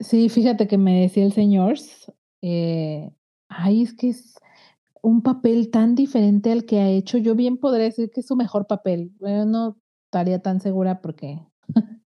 [0.00, 1.78] Sí, fíjate que me decía el señor,
[2.42, 3.10] eh,
[3.48, 4.34] ay, es que es,
[5.02, 8.36] un papel tan diferente al que ha hecho, yo bien podría decir que es su
[8.36, 9.12] mejor papel.
[9.18, 11.40] Bueno, no estaría tan segura porque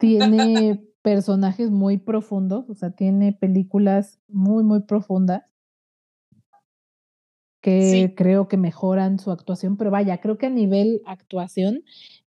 [0.00, 5.42] tiene personajes muy profundos, o sea, tiene películas muy, muy profundas
[7.60, 11.82] que creo que mejoran su actuación, pero vaya, creo que a nivel actuación,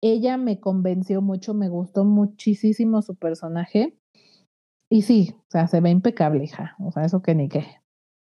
[0.02, 3.96] ella me convenció mucho, me gustó muchísimo su personaje.
[4.90, 6.76] Y sí, o sea, se ve impecable, hija.
[6.80, 7.64] O sea, eso que ni qué.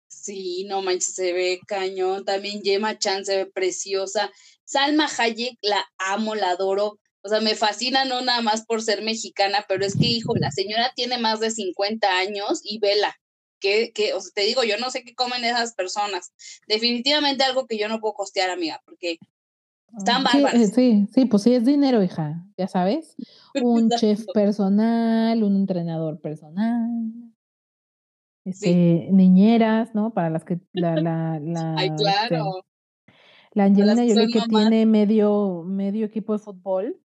[0.08, 2.24] Sí, no manches, se ve cañón.
[2.24, 4.32] También Gemma Chan se ve preciosa.
[4.64, 7.00] Salma Hayek, la amo, la adoro.
[7.24, 10.52] O sea, me fascina no nada más por ser mexicana, pero es que, hijo, la
[10.52, 13.16] señora tiene más de 50 años y vela.
[13.60, 16.32] Que, que, o sea, te digo, yo no sé qué comen esas personas.
[16.68, 19.18] Definitivamente algo que yo no puedo costear, amiga, porque
[19.98, 20.54] están bárbaras.
[20.54, 23.16] Sí, sí, sí, pues sí, es dinero, hija, ya sabes.
[23.64, 27.22] Un chef personal, un entrenador personal
[28.46, 30.14] este, niñeras, ¿no?
[30.14, 32.66] Para las que la, la, la, Ay, este, claro.
[33.54, 37.00] la Angelina Jolie que tiene medio, medio equipo de fútbol.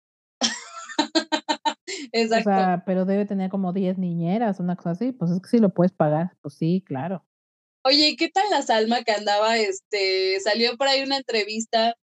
[2.13, 2.51] Exacto.
[2.51, 5.11] O sea, pero debe tener como 10 niñeras, una cosa así.
[5.13, 6.37] Pues es que sí lo puedes pagar.
[6.43, 7.25] Pues sí, claro.
[7.85, 11.95] Oye, ¿y qué tal la Salma que andaba, este, salió por ahí una entrevista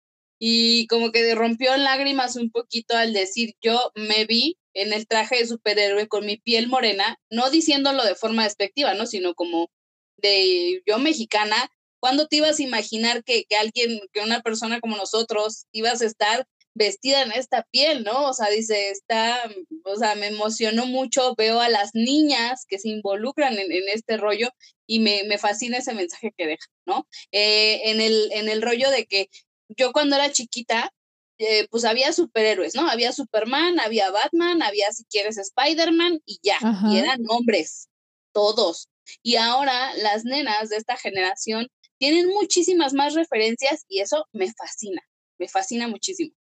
[0.43, 5.07] y como que rompió en lágrimas un poquito al decir, yo me vi en el
[5.07, 9.07] traje de superhéroe con mi piel morena, no diciéndolo de forma despectiva, ¿no?
[9.07, 9.71] Sino como
[10.17, 14.97] de yo mexicana, ¿cuándo te ibas a imaginar que, que alguien, que una persona como
[14.97, 18.29] nosotros ibas a estar vestida en esta piel, ¿no?
[18.29, 19.43] O sea, dice, está,
[19.85, 24.49] o sea, me emocionó mucho, veo a las niñas que se involucran en, este rollo
[24.87, 27.07] y me, me, fascina ese mensaje que deja, ¿no?
[27.33, 29.29] Eh, en, el, en el rollo de que
[29.77, 30.93] yo cuando era chiquita,
[31.39, 32.89] eh, pues había superhéroes, ¿no?
[32.89, 36.59] Había Superman, había Batman, había si quieres Spider-Man y ya,
[36.91, 37.89] y eran hombres,
[38.33, 38.89] todos.
[39.23, 45.03] Y ahora las nenas de esta generación tienen muchísimas más referencias y eso me fascina,
[45.39, 46.35] me fascina muchísimo.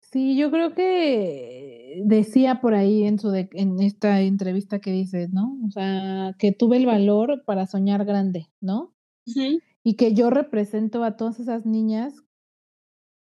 [0.00, 5.58] Sí, yo creo que decía por ahí en su en esta entrevista que dices, ¿no?
[5.66, 8.94] O sea, que tuve el valor para soñar grande, ¿no?
[9.84, 12.14] Y que yo represento a todas esas niñas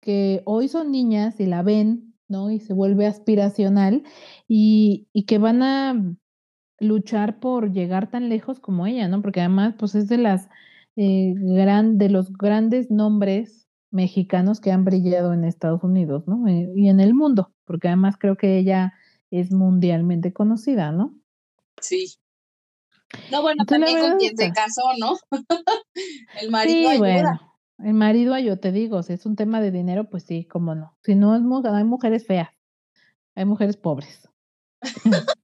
[0.00, 2.50] que hoy son niñas y la ven, ¿no?
[2.50, 4.04] Y se vuelve aspiracional
[4.46, 6.16] y, y que van a
[6.78, 9.22] luchar por llegar tan lejos como ella, ¿no?
[9.22, 10.48] Porque además, pues es de las
[10.96, 16.46] eh, gran, de los grandes nombres mexicanos que han brillado en Estados Unidos, ¿no?
[16.48, 18.92] Eh, y en el mundo, porque además creo que ella
[19.30, 21.14] es mundialmente conocida, ¿no?
[21.80, 22.18] Sí.
[23.31, 25.16] No, bueno, también con quien se casó, ¿no?
[26.40, 27.40] el marido sí, Bueno,
[27.79, 30.96] el marido, yo te digo, si es un tema de dinero, pues sí, cómo no.
[31.03, 32.51] Si no, es, hay mujeres feas,
[33.35, 34.29] hay mujeres pobres.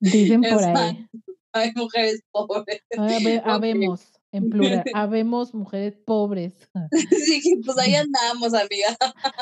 [0.00, 1.06] Dicen por ahí.
[1.52, 2.82] Hay mujeres pobres.
[3.44, 6.68] Habemos en plural, habemos mujeres pobres.
[6.92, 8.96] Sí, pues ahí andamos, amiga.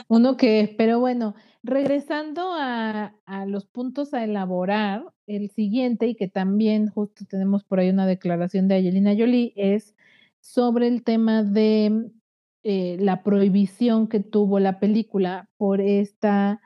[0.08, 6.28] Uno que, pero bueno, regresando a, a, los puntos a elaborar, el siguiente, y que
[6.28, 9.96] también justo tenemos por ahí una declaración de Angelina Jolie, es
[10.40, 12.10] sobre el tema de
[12.62, 16.60] eh, la prohibición que tuvo la película por esta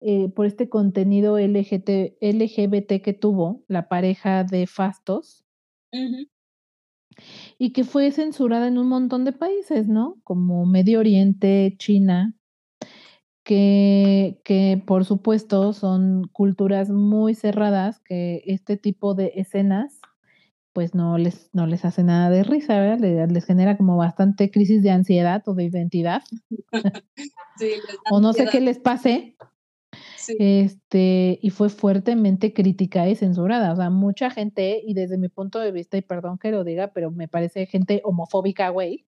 [0.00, 5.46] eh, por este contenido LGBT, LGBT que tuvo la pareja de Fastos
[7.56, 10.20] y que fue censurada en un montón de países, ¿no?
[10.24, 12.34] Como Medio Oriente, China,
[13.44, 20.00] que, que por supuesto son culturas muy cerradas, que este tipo de escenas
[20.72, 22.98] pues no les, no les hace nada de risa, ¿verdad?
[22.98, 26.22] Les, les genera como bastante crisis de ansiedad o de identidad.
[27.58, 27.70] sí,
[28.10, 29.36] o no sé qué les pase,
[30.38, 33.72] este, y fue fuertemente criticada y censurada.
[33.72, 36.88] O sea, mucha gente, y desde mi punto de vista, y perdón que lo diga,
[36.88, 39.06] pero me parece gente homofóbica, güey.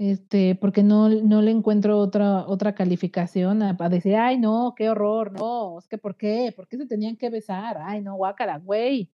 [0.00, 5.32] Este, porque no, no le encuentro otra, otra calificación a, decir, ay, no, qué horror,
[5.32, 6.54] no, es que ¿por qué?
[6.56, 7.76] ¿Por qué se tenían que besar?
[7.82, 9.12] Ay, no, guácala, güey.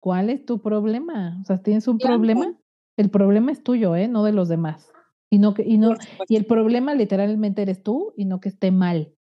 [0.00, 1.38] ¿Cuál es tu problema?
[1.40, 2.58] O sea, ¿tienes un problema?
[2.96, 4.08] El problema es tuyo, ¿eh?
[4.08, 4.90] No de los demás.
[5.30, 5.94] Y no que, y no,
[6.26, 9.14] y el problema literalmente eres tú y no que esté mal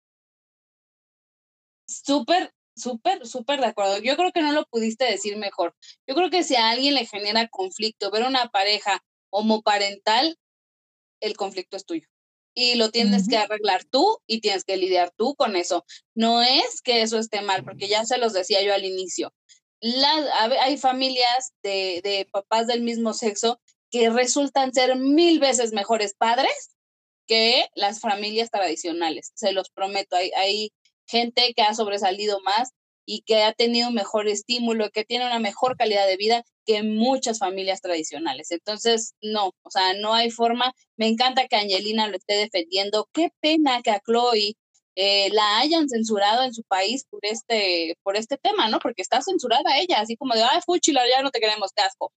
[1.88, 4.00] súper, súper, súper de acuerdo.
[4.00, 5.76] Yo creo que no lo pudiste decir mejor.
[6.06, 10.38] Yo creo que si a alguien le genera conflicto ver una pareja homoparental,
[11.20, 12.08] el conflicto es tuyo.
[12.54, 15.86] Y lo tienes que arreglar tú y tienes que lidiar tú con eso.
[16.16, 19.32] No es que eso esté mal, porque ya se los decía yo al inicio.
[20.60, 23.60] hay familias de, de papás del mismo sexo
[23.92, 26.76] que resultan ser mil veces mejores padres
[27.28, 30.16] que las familias tradicionales, se los prometo.
[30.16, 30.72] Hay, hay
[31.06, 32.72] gente que ha sobresalido más
[33.06, 37.40] y que ha tenido mejor estímulo, que tiene una mejor calidad de vida que muchas
[37.40, 38.52] familias tradicionales.
[38.52, 40.74] Entonces, no, o sea, no hay forma.
[40.98, 43.08] Me encanta que Angelina lo esté defendiendo.
[43.14, 44.56] Qué pena que a Chloe
[44.96, 48.80] eh, la hayan censurado en su país por este, por este tema, ¿no?
[48.80, 52.12] Porque está censurada ella, así como de, ay, fuchila, ya no te queremos, casco.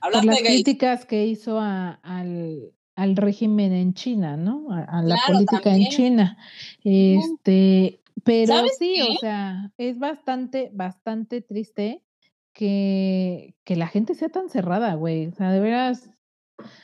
[0.00, 4.66] Por las críticas que hizo al, al régimen en China, ¿no?
[4.70, 6.38] A, la política en China.
[6.82, 12.02] Este, pero sí, o sea, es bastante, bastante triste
[12.52, 15.26] que, que la gente sea tan cerrada, güey.
[15.26, 16.10] O sea, de veras.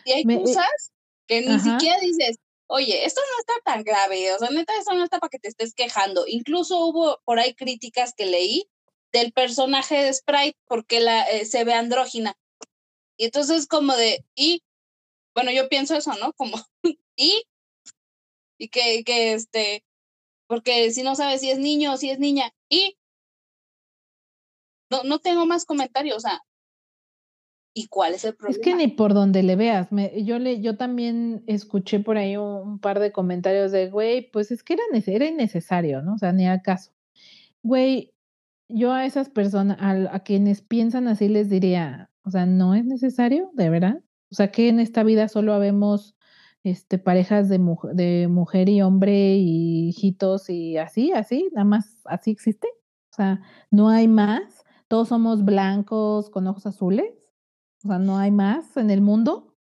[0.04, 0.92] Y hay eh, cosas
[1.26, 5.04] que ni siquiera dices, oye, esto no está tan grave, o sea, neta, eso no
[5.04, 6.24] está para que te estés quejando.
[6.26, 8.68] Incluso hubo por ahí críticas que leí
[9.12, 12.36] del personaje de Sprite porque la, eh, se ve andrógina.
[13.16, 14.62] Y entonces como de, y,
[15.34, 16.32] bueno, yo pienso eso, ¿no?
[16.34, 16.56] Como,
[17.16, 17.44] y,
[18.58, 19.84] y que, que este,
[20.46, 22.96] porque si no sabes si es niño o si es niña, y
[24.91, 26.41] no, no tengo más comentarios, o sea,
[27.74, 28.59] ¿Y cuál es el problema?
[28.59, 29.93] Es que ni por donde le veas.
[29.93, 34.51] Me, yo, le, yo también escuché por ahí un, par de comentarios de, güey, pues
[34.51, 36.14] es que era, era innecesario, ¿no?
[36.14, 36.91] O sea, ni acaso.
[37.62, 38.14] Güey,
[38.68, 42.84] yo a esas personas, a, a, quienes piensan así, les diría, o sea, no es
[42.84, 44.03] necesario, de verdad.
[44.32, 46.16] O sea, que en esta vida solo habemos
[46.64, 47.61] este, parejas de,
[47.93, 52.66] de mujer y hombre y hijitos y así, así, nada más así existe.
[53.12, 54.64] O sea, no hay más.
[54.89, 57.12] Todos somos blancos con ojos azules.
[57.84, 59.55] O sea, no hay más en el mundo.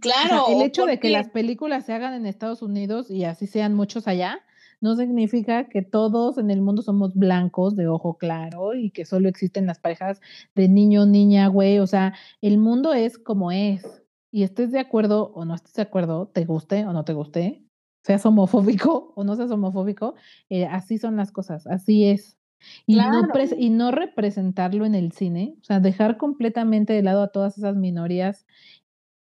[0.00, 0.46] Claro.
[0.48, 4.08] el hecho de que las películas se hagan en Estados Unidos y así sean muchos
[4.08, 4.40] allá,
[4.80, 9.28] no significa que todos en el mundo somos blancos de ojo claro y que solo
[9.28, 10.20] existen las parejas
[10.54, 11.78] de niño, niña, güey.
[11.78, 14.02] O sea, el mundo es como es.
[14.30, 17.62] Y estés de acuerdo o no estés de acuerdo, te guste o no te guste,
[18.02, 20.14] seas homofóbico o no seas homofóbico,
[20.48, 22.38] eh, así son las cosas, así es.
[22.86, 27.28] Y, no y no representarlo en el cine, o sea, dejar completamente de lado a
[27.28, 28.46] todas esas minorías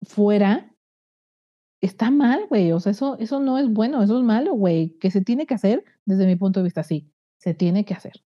[0.02, 0.72] fuera,
[1.82, 2.72] está mal, güey.
[2.72, 4.98] O sea, eso, eso no es bueno, eso es malo, güey.
[5.00, 8.24] Que se tiene que hacer, desde mi punto de vista, sí, se tiene que hacer.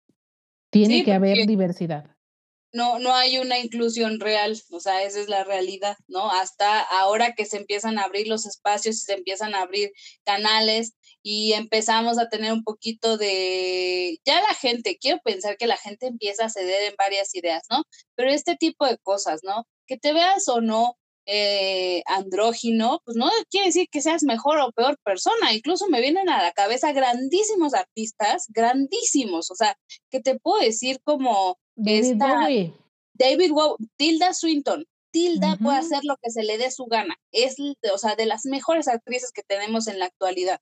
[0.69, 2.10] Tiene que haber diversidad.
[2.73, 6.31] No, no hay una inclusión real, o sea, esa es la realidad, ¿no?
[6.31, 9.91] Hasta ahora que se empiezan a abrir los espacios y se empiezan a abrir
[10.23, 10.93] canales,
[11.23, 16.07] y empezamos a tener un poquito de, ya la gente, quiero pensar que la gente
[16.07, 17.83] empieza a ceder en varias ideas, ¿no?
[18.15, 19.65] Pero este tipo de cosas, ¿no?
[19.87, 20.97] Que te veas o no
[21.27, 26.29] eh, andrógino, pues no quiere decir que seas mejor o peor persona, incluso me vienen
[26.29, 29.77] a la cabeza grandísimos artistas, grandísimos, o sea,
[30.09, 32.73] que te puedo decir como David Bowie.
[33.13, 37.15] David Bowie, Tilda Swinton, Tilda puede hacer lo que se le dé su gana.
[37.31, 37.57] Es,
[37.93, 40.59] o sea, de las mejores actrices que tenemos en la actualidad.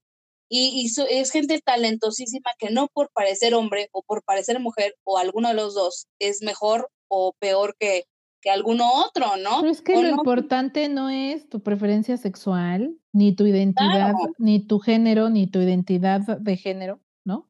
[0.51, 5.49] Y, es gente talentosísima que no por parecer hombre o por parecer mujer o alguno
[5.49, 8.05] de los dos es mejor o peor que,
[8.41, 9.59] que alguno otro, ¿no?
[9.59, 14.80] Pero es que lo importante no es tu preferencia sexual, ni tu identidad, ni tu
[14.80, 17.47] género, ni tu identidad de género, ¿no?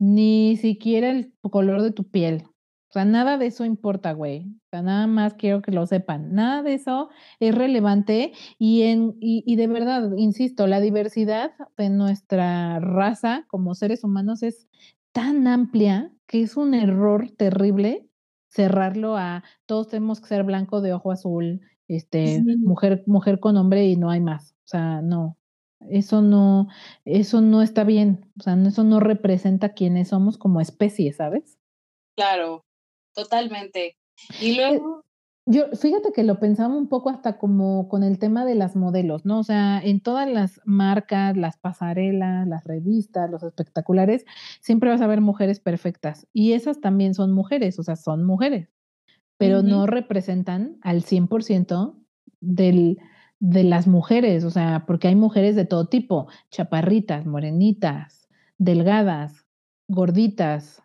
[0.00, 2.48] Ni siquiera el color de tu piel.
[2.90, 4.46] O sea, nada de eso importa, güey.
[4.66, 6.34] O sea, nada más quiero que lo sepan.
[6.34, 11.88] Nada de eso es relevante y, en, y, y de verdad, insisto, la diversidad de
[11.88, 14.66] nuestra raza como seres humanos es
[15.12, 18.10] tan amplia que es un error terrible
[18.48, 23.86] cerrarlo a todos tenemos que ser blanco de ojo azul, este, mujer, mujer con hombre
[23.86, 24.56] y no hay más.
[24.64, 25.36] O sea, no,
[25.88, 26.66] eso no,
[27.04, 28.26] eso no está bien.
[28.38, 31.58] O sea, eso no representa quiénes somos como especie, ¿sabes?
[32.16, 32.64] Claro,
[33.22, 33.96] Totalmente.
[34.40, 35.04] Y eh, luego...
[35.46, 39.24] Yo, fíjate que lo pensaba un poco hasta como con el tema de las modelos,
[39.24, 39.40] ¿no?
[39.40, 44.24] O sea, en todas las marcas, las pasarelas, las revistas, los espectaculares,
[44.60, 46.28] siempre vas a ver mujeres perfectas.
[46.32, 48.68] Y esas también son mujeres, o sea, son mujeres,
[49.38, 51.96] pero no representan al 100%
[52.40, 52.98] del,
[53.40, 59.46] de las mujeres, o sea, porque hay mujeres de todo tipo, chaparritas, morenitas, delgadas,
[59.88, 60.82] gorditas.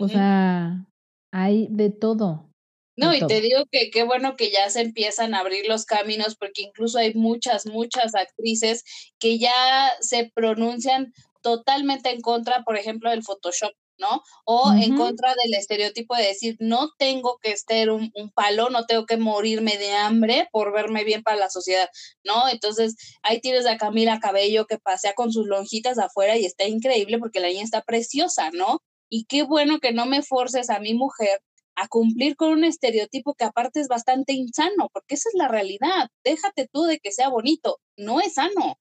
[0.00, 0.86] O sea,
[1.32, 2.50] hay de todo.
[2.96, 6.36] No, y te digo que qué bueno que ya se empiezan a abrir los caminos,
[6.36, 8.84] porque incluso hay muchas, muchas actrices
[9.18, 9.54] que ya
[10.00, 14.22] se pronuncian totalmente en contra, por ejemplo, del Photoshop, ¿no?
[14.44, 18.84] O en contra del estereotipo de decir, no tengo que estar un, un, palo, no
[18.84, 21.88] tengo que morirme de hambre por verme bien para la sociedad,
[22.22, 22.48] ¿no?
[22.48, 27.18] Entonces, ahí tienes a Camila Cabello que pasea con sus lonjitas afuera y está increíble
[27.18, 28.82] porque la niña está preciosa, ¿no?
[29.10, 31.40] Y qué bueno que no me forces a mi mujer
[31.74, 36.08] a cumplir con un estereotipo que aparte es bastante insano, porque esa es la realidad.
[36.24, 38.78] Déjate tú de que sea bonito, no es sano.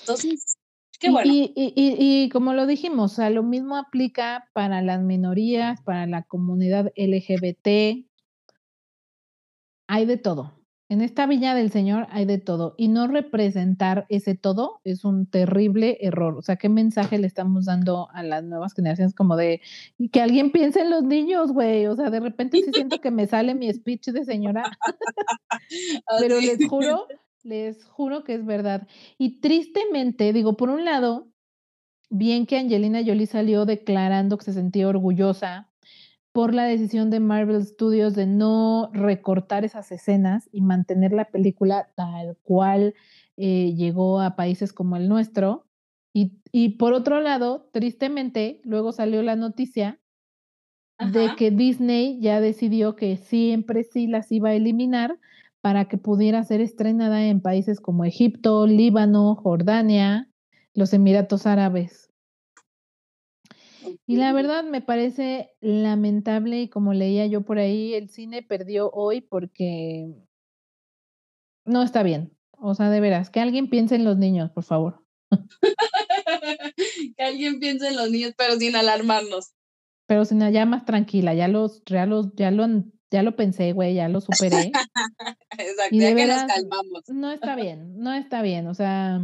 [0.00, 0.56] Entonces,
[0.98, 1.30] qué bueno.
[1.30, 6.22] Y, y, y, como lo dijimos, o lo mismo aplica para las minorías, para la
[6.22, 8.06] comunidad LGBT.
[9.86, 10.63] Hay de todo.
[10.94, 15.26] En esta Villa del Señor hay de todo y no representar ese todo es un
[15.26, 16.36] terrible error.
[16.38, 19.60] O sea, ¿qué mensaje le estamos dando a las nuevas generaciones como de
[19.98, 21.86] y que alguien piense en los niños, güey?
[21.86, 24.62] O sea, de repente sí siento que me sale mi speech de señora,
[26.20, 27.08] pero les juro,
[27.42, 28.86] les juro que es verdad.
[29.18, 31.26] Y tristemente, digo, por un lado,
[32.08, 35.73] bien que Angelina Jolie salió declarando que se sentía orgullosa
[36.34, 41.92] por la decisión de Marvel Studios de no recortar esas escenas y mantener la película
[41.94, 42.94] tal cual
[43.36, 45.64] eh, llegó a países como el nuestro.
[46.12, 50.00] Y, y, por otro lado, tristemente, luego salió la noticia
[50.98, 55.20] de que Disney ya decidió que siempre sí las iba a eliminar
[55.60, 60.28] para que pudiera ser estrenada en países como Egipto, Líbano, Jordania,
[60.74, 62.03] los Emiratos Árabes.
[64.06, 68.90] Y la verdad me parece lamentable y como leía yo por ahí, el cine perdió
[68.90, 70.14] hoy porque
[71.64, 72.36] no está bien.
[72.52, 75.04] O sea, de veras, que alguien piense en los niños, por favor.
[77.16, 79.54] que alguien piense en los niños, pero sin alarmarnos.
[80.06, 82.66] Pero sin ya más tranquila, ya los, ya los, ya lo,
[83.10, 84.70] ya lo pensé, güey, ya lo superé.
[85.58, 87.02] Exacto, ya que nos calmamos.
[87.08, 88.66] No está bien, no está bien.
[88.66, 89.20] O sea,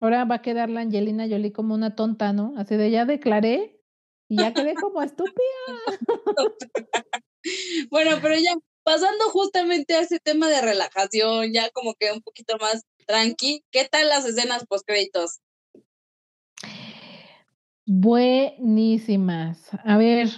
[0.00, 2.54] ahora va a quedar la Angelina Jolie como una tonta, ¿no?
[2.56, 3.80] Así de ya declaré
[4.28, 5.34] y ya quedé como estúpida.
[7.90, 12.56] bueno, pero ya pasando justamente a ese tema de relajación, ya como que un poquito
[12.58, 15.40] más tranqui, ¿qué tal las escenas post créditos?
[17.86, 19.68] Buenísimas.
[19.84, 20.28] A ver,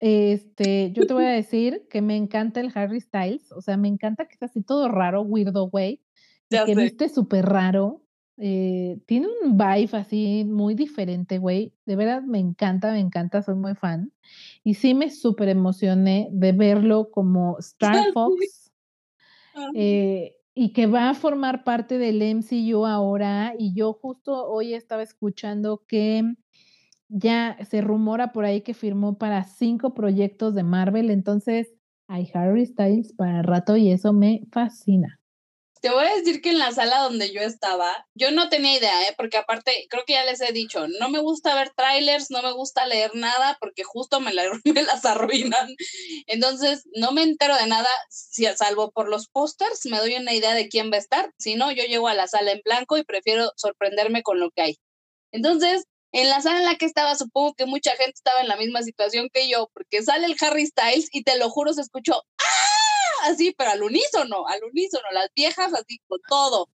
[0.00, 3.88] este, yo te voy a decir que me encanta el Harry Styles, o sea, me
[3.88, 6.02] encanta que es así todo raro, weirdo, güey,
[6.50, 8.04] que viste súper raro.
[8.40, 11.72] Eh, tiene un vibe así muy diferente, güey.
[11.86, 14.12] De verdad me encanta, me encanta, soy muy fan.
[14.62, 18.70] Y sí me súper emocioné de verlo como Star Fox.
[19.74, 23.54] eh, y que va a formar parte del MCU ahora.
[23.58, 26.22] Y yo justo hoy estaba escuchando que
[27.08, 31.10] ya se rumora por ahí que firmó para cinco proyectos de Marvel.
[31.10, 31.72] Entonces
[32.06, 35.20] hay Harry Styles para rato y eso me fascina.
[35.80, 39.02] Te voy a decir que en la sala donde yo estaba, yo no tenía idea,
[39.02, 39.14] ¿eh?
[39.16, 42.52] porque aparte, creo que ya les he dicho, no me gusta ver trailers, no me
[42.52, 45.68] gusta leer nada, porque justo me, las arruinan.
[46.26, 50.54] Entonces, no me entero de nada, si, salvo por los pósters, me doy una idea
[50.54, 51.32] de quién va a estar.
[51.38, 54.62] Si no, yo llego a la sala en blanco y prefiero sorprenderme con lo que
[54.62, 54.76] hay.
[55.32, 58.56] Entonces, en la sala en la que estaba, supongo que mucha gente estaba en la
[58.56, 62.22] misma situación que yo, porque sale el Harry Styles y te lo juro, se escuchó
[62.38, 62.57] ¡Ah!
[63.24, 66.68] Así, pero al unísono, al unísono, las viejas así con todo,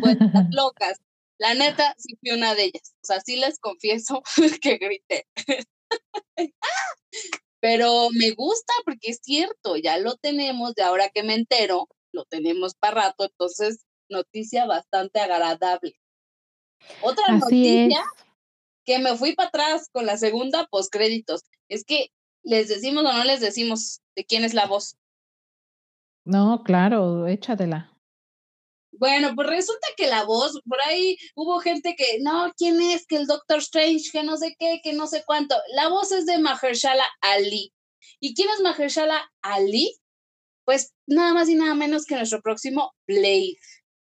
[0.00, 1.00] pues las locas.
[1.38, 2.94] La neta, sí fui una de ellas.
[3.02, 4.22] O sea, sí les confieso
[4.62, 5.26] que grité.
[7.60, 12.24] pero me gusta porque es cierto, ya lo tenemos, de ahora que me entero, lo
[12.24, 15.98] tenemos para rato, entonces noticia bastante agradable.
[17.00, 18.04] Otra noticia
[18.84, 21.42] que me fui para atrás con la segunda postcréditos.
[21.68, 22.12] Es que
[22.42, 24.96] les decimos o no les decimos de quién es la voz.
[26.24, 27.92] No, claro, échatela.
[28.92, 33.06] Bueno, pues resulta que la voz, por ahí hubo gente que, no, ¿quién es?
[33.06, 35.56] Que el Doctor Strange, que no sé qué, que no sé cuánto.
[35.74, 37.72] La voz es de Mahershala Ali.
[38.20, 39.96] ¿Y quién es Mahershala Ali?
[40.64, 43.56] Pues nada más y nada menos que nuestro próximo Blade.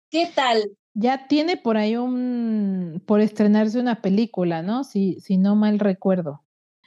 [0.10, 0.64] ¿Qué tal?
[0.94, 4.86] Ya tiene por ahí un, por estrenarse una película, ¿no?
[4.86, 6.45] Si, si no mal recuerdo.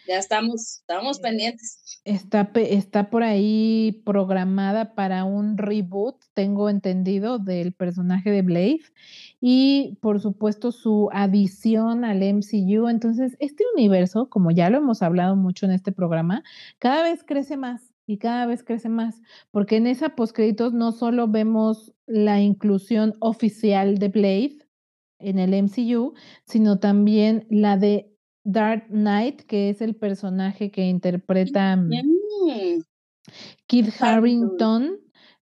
[0.08, 2.00] Ya estamos, estamos pendientes.
[2.04, 8.80] Está, está por ahí programada para un reboot, tengo entendido, del personaje de Blade
[9.38, 12.88] y por supuesto su adición al MCU.
[12.88, 16.42] Entonces, este universo, como ya lo hemos hablado mucho en este programa,
[16.78, 21.28] cada vez crece más y cada vez crece más, porque en esa postcréditos no solo
[21.28, 24.58] vemos la inclusión oficial de Blade
[25.18, 26.14] en el MCU,
[26.46, 31.90] sino también la de Dark Knight, que es el personaje que interpreta mm.
[33.66, 34.98] Kid Harrington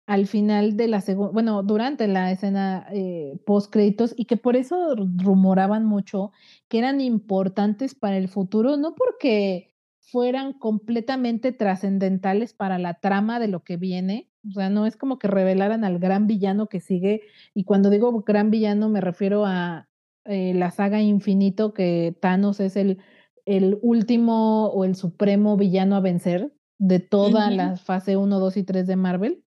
[0.06, 4.56] al final de la segunda, bueno, durante la escena eh, post créditos y que por
[4.56, 6.32] eso rumoraban mucho
[6.68, 13.48] que eran importantes para el futuro, no porque fueran completamente trascendentales para la trama de
[13.48, 14.30] lo que viene.
[14.48, 17.22] O sea, no es como que revelaran al gran villano que sigue.
[17.54, 19.88] Y cuando digo gran villano me refiero a
[20.26, 23.00] eh, la saga Infinito, que Thanos es el,
[23.46, 28.64] el último o el supremo villano a vencer de toda la fase 1, 2 y
[28.64, 29.44] 3 de Marvel.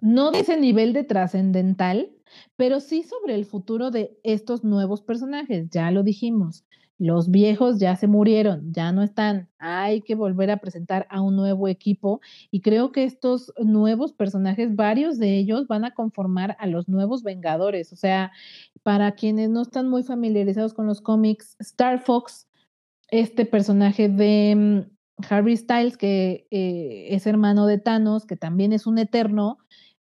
[0.00, 2.10] No de ese nivel de trascendental,
[2.56, 6.64] pero sí sobre el futuro de estos nuevos personajes, ya lo dijimos.
[7.00, 9.48] Los viejos ya se murieron, ya no están.
[9.58, 12.20] Hay que volver a presentar a un nuevo equipo
[12.50, 17.22] y creo que estos nuevos personajes, varios de ellos van a conformar a los nuevos
[17.22, 17.94] Vengadores.
[17.94, 18.32] O sea,
[18.82, 22.46] para quienes no están muy familiarizados con los cómics, Star Fox,
[23.08, 28.86] este personaje de mm, Harry Styles, que eh, es hermano de Thanos, que también es
[28.86, 29.56] un eterno,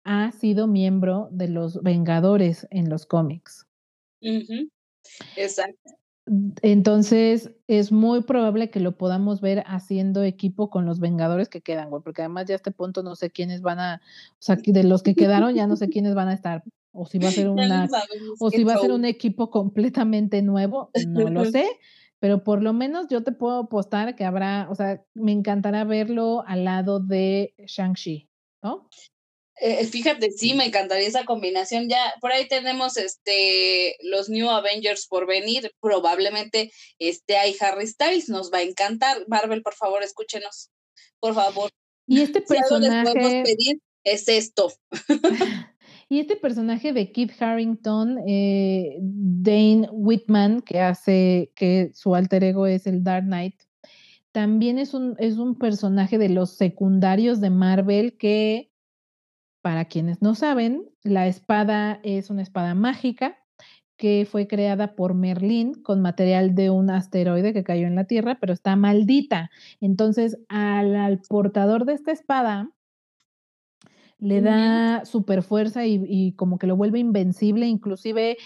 [0.05, 3.67] ha sido miembro de los Vengadores en los cómics.
[5.35, 5.91] Exacto.
[6.63, 11.89] Entonces, es muy probable que lo podamos ver haciendo equipo con los Vengadores que quedan,
[11.89, 14.03] güey, porque además ya a este punto no sé quiénes van a,
[14.33, 17.21] o sea, de los que quedaron ya no sé quiénes van a estar, o si
[17.21, 17.89] va a ser una,
[18.41, 21.65] o si va a ser un equipo completamente nuevo, no lo sé,
[22.19, 26.43] pero por lo menos yo te puedo apostar que habrá, o sea, me encantará verlo
[26.45, 28.29] al lado de Shang-Chi,
[28.65, 28.89] ¿no?
[29.59, 31.89] Eh, fíjate, sí, me encantaría esa combinación.
[31.89, 35.73] Ya por ahí tenemos este los New Avengers por venir.
[35.81, 39.25] Probablemente este hay Harry Styles, nos va a encantar.
[39.29, 40.71] Marvel, por favor, escúchenos.
[41.21, 41.71] Por favor.
[42.07, 43.43] Y este personaje.
[43.45, 44.73] pedir es esto.
[46.09, 52.67] y este personaje de Kit Harrington, eh, Dane Whitman, que hace que su alter ego
[52.67, 53.57] es el Dark Knight,
[54.33, 58.71] también es un, es un personaje de los secundarios de Marvel que
[59.67, 63.37] para quienes no saben, la espada es una espada mágica
[63.97, 68.39] que fue creada por Merlín con material de un asteroide que cayó en la Tierra,
[68.41, 69.51] pero está maldita.
[69.81, 72.71] Entonces, al, portador de esta espada
[74.21, 77.67] le da super fuerza y, y, como que lo vuelve invencible.
[77.67, 78.37] Inclusive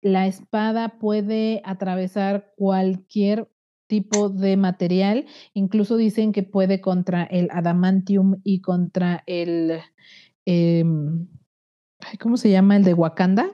[0.00, 3.50] la espada puede atravesar cualquier
[3.88, 5.26] tipo de material.
[5.54, 9.80] Incluso dicen que puede contra el adamantium y contra el
[10.50, 11.28] Em,
[12.18, 13.50] ¿cómo se llama el de Wakanda?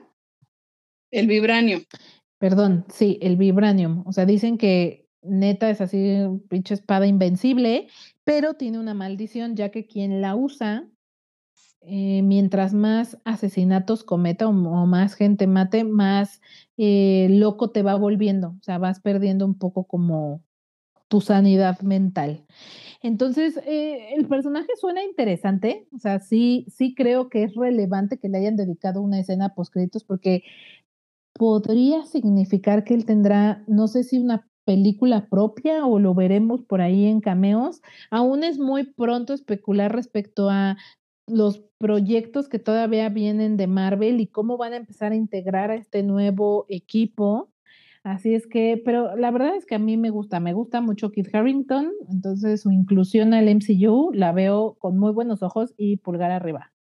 [1.11, 1.81] El vibranium.
[2.37, 4.03] Perdón, sí, el vibranium.
[4.07, 6.15] O sea, dicen que neta es así,
[6.49, 7.89] pinche espada invencible,
[8.23, 10.87] pero tiene una maldición, ya que quien la usa,
[11.81, 16.39] eh, mientras más asesinatos cometa o, más gente mate, más
[16.77, 18.55] eh, loco te va volviendo.
[18.57, 20.41] O sea, vas perdiendo un poco como
[21.09, 22.45] tu sanidad mental.
[23.05, 28.29] Entonces, eh, el personaje suena interesante, o sea, sí, sí creo que es relevante que
[28.29, 30.43] le hayan dedicado una escena post créditos porque
[31.33, 36.81] podría significar que él tendrá, no sé si una película propia o lo veremos por
[36.81, 37.83] ahí en cameos.
[38.09, 40.75] Aún es muy pronto especular respecto a
[41.27, 45.75] los proyectos que todavía vienen de Marvel y cómo van a empezar a integrar a
[45.75, 47.51] este nuevo equipo.
[48.05, 51.11] Así es que, pero la verdad es que a mí me gusta, me gusta mucho
[51.11, 56.29] Kit Harrington, entonces su inclusión al MCU la veo con muy buenos ojos y pulgar
[56.29, 56.71] arriba.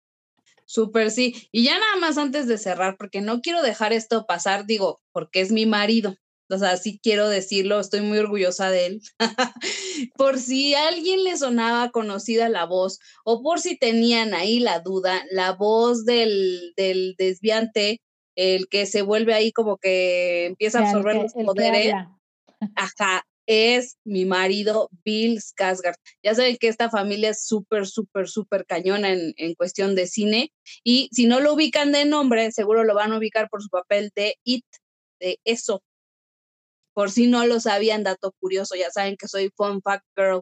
[0.67, 1.49] Súper, sí.
[1.51, 5.41] Y ya nada más antes de cerrar, porque no quiero dejar esto pasar, digo, porque
[5.41, 6.15] es mi marido.
[6.51, 9.03] O sea, sí quiero decirlo, estoy muy orgullosa de él.
[10.19, 14.81] por si a alguien le sonaba conocida la voz o por si tenían ahí la
[14.81, 18.03] duda, la voz del, del desviante
[18.37, 21.95] el que se vuelve ahí como que empieza a absorber los poderes.
[22.77, 25.97] Ajá, es mi marido Bill Skarsgård.
[26.23, 30.53] Ya saben que esta familia es súper, súper, súper cañona en, en, cuestión de cine.
[30.83, 34.11] Y si no lo ubican de nombre, seguro lo van a ubicar por su papel
[34.15, 34.65] de It,
[35.21, 35.83] de eso.
[36.95, 40.41] Por si no lo sabían, dato curioso, ya saben que soy Fun Fact Girl.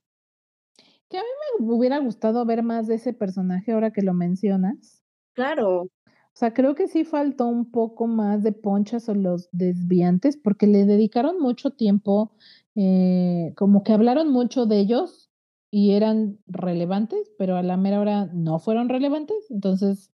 [1.09, 1.28] Que a mí
[1.59, 5.03] me hubiera gustado ver más de ese personaje ahora que lo mencionas.
[5.34, 5.88] Claro.
[6.34, 10.66] O sea, creo que sí faltó un poco más de ponchas o los desviantes porque
[10.66, 12.32] le dedicaron mucho tiempo,
[12.74, 15.30] eh, como que hablaron mucho de ellos
[15.70, 19.50] y eran relevantes, pero a la mera hora no fueron relevantes.
[19.50, 20.10] Entonces,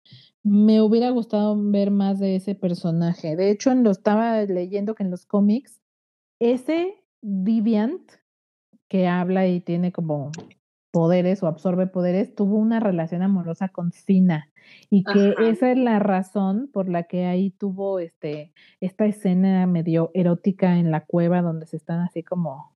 [0.45, 3.35] me hubiera gustado ver más de ese personaje.
[3.35, 5.81] De hecho, lo estaba leyendo que en los cómics,
[6.39, 8.03] ese Deviant
[8.89, 10.31] que habla y tiene como
[10.95, 14.49] poderes o absorbe poderes, tuvo una relación amorosa con Fina
[14.91, 20.13] y que esa es la razón por la que ahí tuvo este esta escena medio
[20.15, 22.73] erótica en la cueva donde se están así como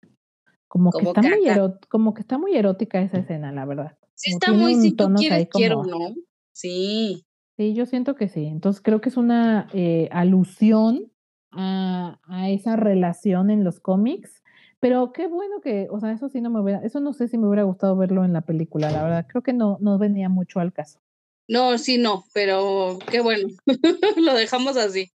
[0.67, 3.97] como, que está muy como que está muy erótica esa escena, la verdad.
[4.17, 6.13] Sí está muy si tú quieres quiero, ¿no?
[6.53, 7.25] Sí.
[7.57, 8.47] Sí, yo siento que sí.
[8.47, 11.13] Entonces creo que es una eh, alusión
[11.53, 14.43] a, a esa relación en los cómics
[14.81, 17.39] pero qué bueno que, o sea, eso sí no me hubiera, eso no sé si
[17.39, 20.61] me hubiera gustado verlo en la película, la verdad, creo que no, no venía mucho
[20.61, 21.01] al caso.
[21.49, 23.49] No, sí, no, pero qué bueno,
[24.17, 25.11] lo dejamos así.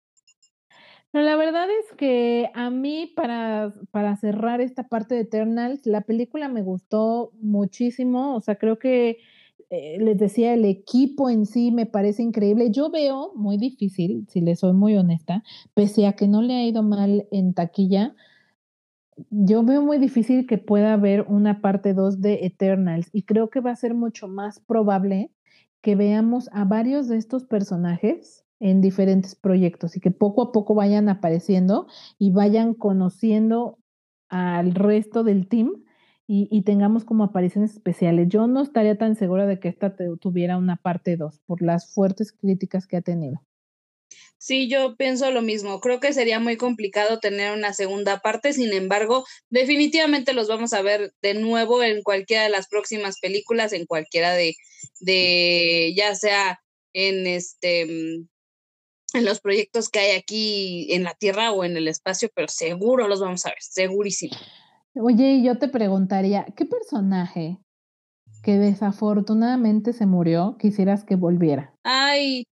[1.11, 6.01] No, la verdad es que a mí, para, para cerrar esta parte de Eternals, la
[6.01, 9.17] película me gustó muchísimo, o sea, creo que
[9.71, 12.71] eh, les decía, el equipo en sí me parece increíble.
[12.71, 15.43] Yo veo muy difícil, si le soy muy honesta,
[15.75, 18.15] pese a que no le ha ido mal en taquilla,
[19.29, 23.59] yo veo muy difícil que pueda haber una parte 2 de Eternals y creo que
[23.59, 25.31] va a ser mucho más probable
[25.81, 30.75] que veamos a varios de estos personajes en diferentes proyectos y que poco a poco
[30.75, 33.77] vayan apareciendo y vayan conociendo
[34.27, 35.83] al resto del team
[36.31, 38.27] y, tengamos como apariciones especiales.
[38.29, 42.31] Yo no estaría tan segura de que esta tuviera una parte 2 por las fuertes
[42.31, 43.41] críticas que ha tenido.
[44.39, 45.81] Sí, yo pienso lo mismo.
[45.81, 50.81] Creo que sería muy complicado tener una segunda parte, sin embargo, definitivamente los vamos a
[50.81, 54.55] ver de nuevo en cualquiera de las próximas películas, en cualquiera de,
[55.01, 56.61] de ya sea
[56.93, 58.27] en este mm,
[59.13, 63.07] en los proyectos que hay aquí en la Tierra o en el espacio, pero seguro
[63.07, 64.37] los vamos a ver, segurísimo.
[64.95, 67.59] Oye, yo te preguntaría, ¿qué personaje
[68.43, 71.73] que desafortunadamente se murió, quisieras que volviera?
[71.83, 72.45] Ay,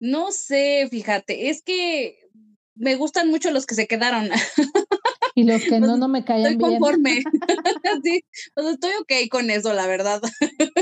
[0.00, 2.18] no sé, fíjate, es que
[2.74, 4.28] me gustan mucho los que se quedaron.
[5.34, 7.22] Y los que no, no me caen estoy conforme.
[8.02, 8.24] sí,
[8.56, 10.20] estoy ok con eso, la verdad.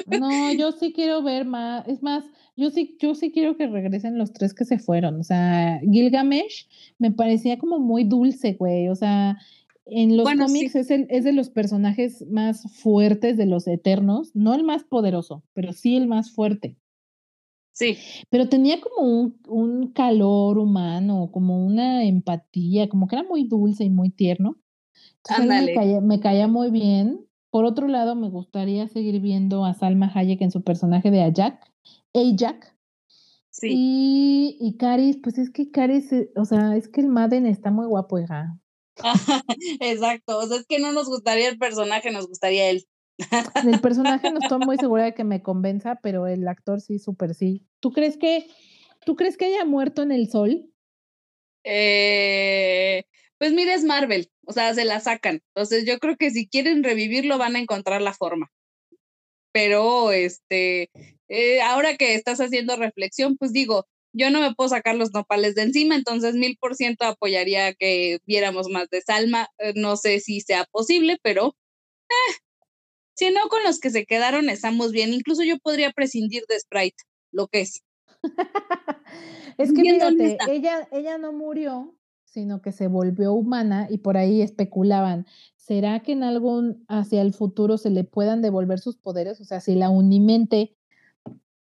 [0.07, 2.25] no, yo sí quiero ver más, es más,
[2.57, 5.21] yo sí, yo sí quiero que regresen los tres que se fueron.
[5.21, 8.89] O sea, Gilgamesh me parecía como muy dulce, güey.
[8.89, 9.39] O sea,
[9.87, 14.55] en los cómics es, el, es de los personajes más fuertes de los eternos, no
[14.55, 16.77] el más poderoso, pero sí el más fuerte.
[17.77, 17.99] Sí.
[18.31, 23.85] Pero tenía como un, un, calor humano, como una empatía, como que era muy dulce
[23.85, 24.57] y muy tierno.
[25.47, 27.27] me, caía, me caía muy bien.
[27.51, 31.71] Por otro lado, me gustaría seguir viendo a Salma Hayek en su personaje de Ajak,
[32.15, 32.75] Ajak.
[33.51, 33.69] Sí.
[33.71, 37.87] Y, y Caris, pues es que Caris, o sea, es que el Madden está muy
[37.87, 38.59] guapo, hija.
[39.81, 42.87] Exacto, o sea, es que no nos gustaría el personaje, nos gustaría él.
[43.65, 47.35] El personaje no estoy muy segura de que me convenza, pero el actor sí, súper
[47.35, 47.67] sí.
[47.81, 48.47] ¿Tú crees que,
[49.05, 50.71] tú crees que haya muerto en el sol?
[51.65, 53.05] Eh,
[53.39, 55.43] pues mira, es Marvel, o sea, se la sacan.
[55.55, 58.51] Entonces yo creo que si quieren revivirlo van a encontrar la forma.
[59.53, 60.91] Pero, este,
[61.29, 65.55] eh, ahora que estás haciendo reflexión, pues digo, yo no me puedo sacar los nopales
[65.55, 69.49] de encima, entonces mil por ciento apoyaría que viéramos más de Salma.
[69.59, 71.57] Eh, no sé si sea posible, pero
[72.09, 72.35] eh,
[73.17, 75.13] si no, con los que se quedaron estamos bien.
[75.13, 77.03] Incluso yo podría prescindir de Sprite,
[77.33, 77.83] lo que es.
[79.59, 84.43] es que fíjate, ella, ella no murió, sino que se volvió humana y por ahí
[84.43, 89.41] especulaban, ¿será que en algún hacia el futuro se le puedan devolver sus poderes?
[89.41, 90.77] O sea, si la unimente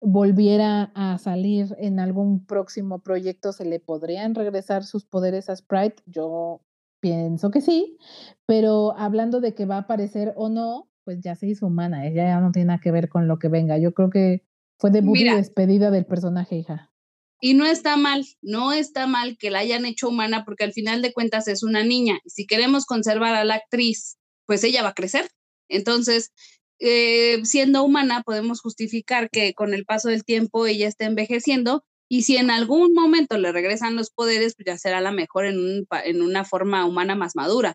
[0.00, 6.02] volviera a salir en algún próximo proyecto, ¿se le podrían regresar sus poderes a Sprite?
[6.04, 6.60] Yo
[7.00, 7.96] pienso que sí,
[8.44, 12.24] pero hablando de que va a aparecer o no, pues ya se hizo humana, ella
[12.24, 13.78] ya no tiene nada que ver con lo que venga.
[13.78, 14.42] Yo creo que
[14.76, 16.92] fue debut y despedida del personaje, hija.
[17.40, 21.02] Y no está mal, no está mal que la hayan hecho humana porque al final
[21.02, 22.18] de cuentas es una niña.
[22.24, 25.30] Y si queremos conservar a la actriz, pues ella va a crecer.
[25.68, 26.32] Entonces,
[26.80, 32.22] eh, siendo humana, podemos justificar que con el paso del tiempo ella está envejeciendo y
[32.22, 35.86] si en algún momento le regresan los poderes, pues ya será la mejor en, un,
[36.04, 37.74] en una forma humana más madura.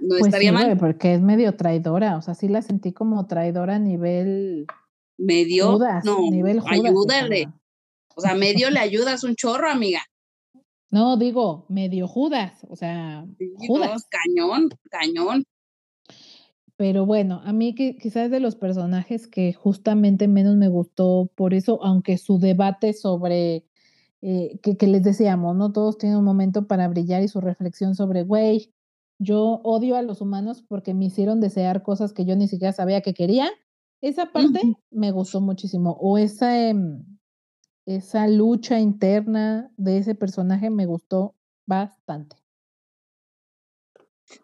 [0.00, 0.76] No pues estaría mal.
[0.78, 4.66] porque es medio traidora, o sea, sí la sentí como traidora a nivel
[5.16, 7.48] medio Judas, no, nivel Judas, ayúdale.
[8.14, 10.00] O sea, medio le ayudas un chorro, amiga.
[10.90, 13.26] No, digo, medio Judas, o sea,
[13.58, 14.06] Judas.
[14.08, 15.44] cañón, cañón.
[16.76, 21.84] Pero bueno, a mí quizás de los personajes que justamente menos me gustó por eso,
[21.84, 23.66] aunque su debate sobre,
[24.22, 25.72] eh, que, que, les decíamos, ¿no?
[25.72, 28.72] Todos tienen un momento para brillar y su reflexión sobre, güey,
[29.18, 33.00] yo odio a los humanos porque me hicieron desear cosas que yo ni siquiera sabía
[33.00, 33.50] que quería.
[34.00, 34.60] Esa parte
[34.90, 35.96] me gustó muchísimo.
[36.00, 37.04] O esa, em,
[37.84, 41.34] esa lucha interna de ese personaje me gustó
[41.66, 42.36] bastante.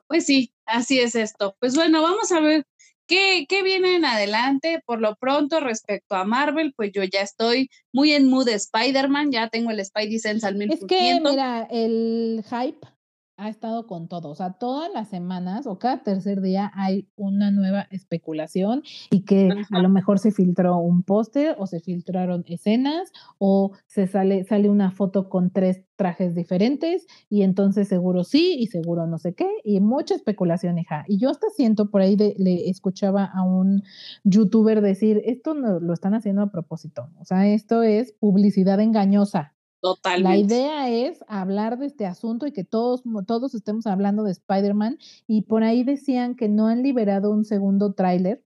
[0.09, 1.57] Pues sí, así es esto.
[1.61, 2.67] Pues bueno, vamos a ver
[3.07, 4.83] qué, qué viene en adelante.
[4.85, 9.31] Por lo pronto, respecto a Marvel, pues yo ya estoy muy en mood de Spider-Man,
[9.31, 12.94] ya tengo el Spidey Sense al mil Es que, mira, el hype
[13.37, 17.51] ha estado con todo, o sea, todas las semanas o cada tercer día hay una
[17.51, 23.13] nueva especulación y que a lo mejor se filtró un póster o se filtraron escenas
[23.39, 28.67] o se sale, sale una foto con tres trajes diferentes y entonces seguro sí y
[28.69, 31.05] seguro no sé qué y mucha especulación, hija.
[31.09, 33.83] Y yo hasta siento por ahí le escuchaba a un
[34.23, 39.54] youtuber decir, esto no, lo están haciendo a propósito, o sea, esto es publicidad engañosa.
[39.85, 40.31] Totalmente.
[40.31, 44.97] La idea es hablar de este asunto y que todos, todos estemos hablando de Spider-Man.
[45.27, 48.43] Y por ahí decían que no han liberado un segundo tráiler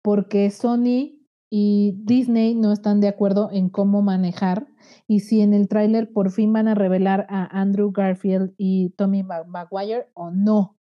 [0.00, 1.18] porque Sony
[1.50, 4.68] y Disney no están de acuerdo en cómo manejar
[5.06, 9.22] y si en el tráiler por fin van a revelar a Andrew Garfield y Tommy
[9.22, 10.78] Maguire o no.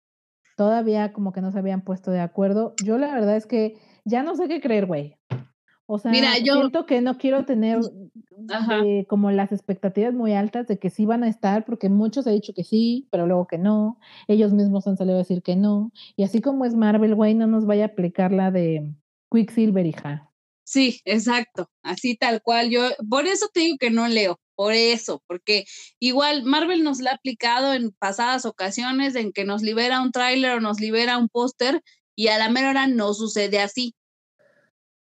[0.56, 2.74] Todavía como que no se habían puesto de acuerdo.
[2.84, 5.16] Yo la verdad es que ya no sé qué creer, güey.
[5.86, 7.78] O sea, Mira, yo, siento que no quiero tener
[8.84, 12.34] eh, como las expectativas muy altas de que sí van a estar, porque muchos han
[12.34, 13.98] dicho que sí, pero luego que no.
[14.26, 15.92] Ellos mismos han salido a decir que no.
[16.16, 18.94] Y así como es Marvel, güey, no nos vaya a aplicar la de
[19.30, 20.30] Quicksilver, hija.
[20.64, 22.70] Sí, exacto, así tal cual.
[22.70, 25.64] Yo, por eso te digo que no leo, por eso, porque
[26.00, 30.56] igual Marvel nos la ha aplicado en pasadas ocasiones en que nos libera un tráiler
[30.56, 31.82] o nos libera un póster
[32.16, 33.94] y a la mera hora no sucede así.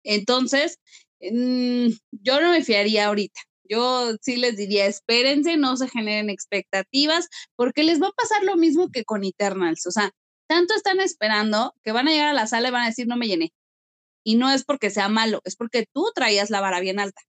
[0.05, 0.78] Entonces,
[1.20, 3.40] mm, yo no me fiaría ahorita.
[3.64, 8.57] Yo sí les diría, espérense, no se generen expectativas, porque les va a pasar lo
[8.57, 9.86] mismo que con Eternals.
[9.86, 10.11] O sea,
[10.48, 13.16] tanto están esperando que van a llegar a la sala y van a decir, no
[13.16, 13.53] me llené.
[14.24, 17.22] y no es porque sea malo, es porque tú traías la vara bien alta.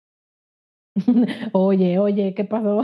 [1.53, 2.82] Oye, oye, ¿qué pasó?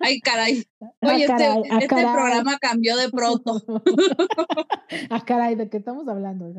[0.00, 0.64] Ay, caray.
[1.00, 3.62] Ah, oye, este, ah, este programa cambió de pronto.
[5.10, 6.50] ah, caray, ¿de qué estamos hablando?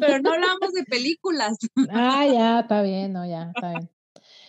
[0.00, 1.58] Pero no hablamos de películas.
[1.90, 3.90] ah, ya, está bien, no, ya, está bien.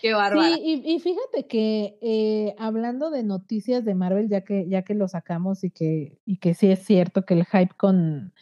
[0.02, 0.56] Qué bárbaro.
[0.56, 5.08] Sí, y, fíjate que eh, hablando de noticias de Marvel, ya que, ya que lo
[5.08, 8.34] sacamos y que, y que sí es cierto que el hype con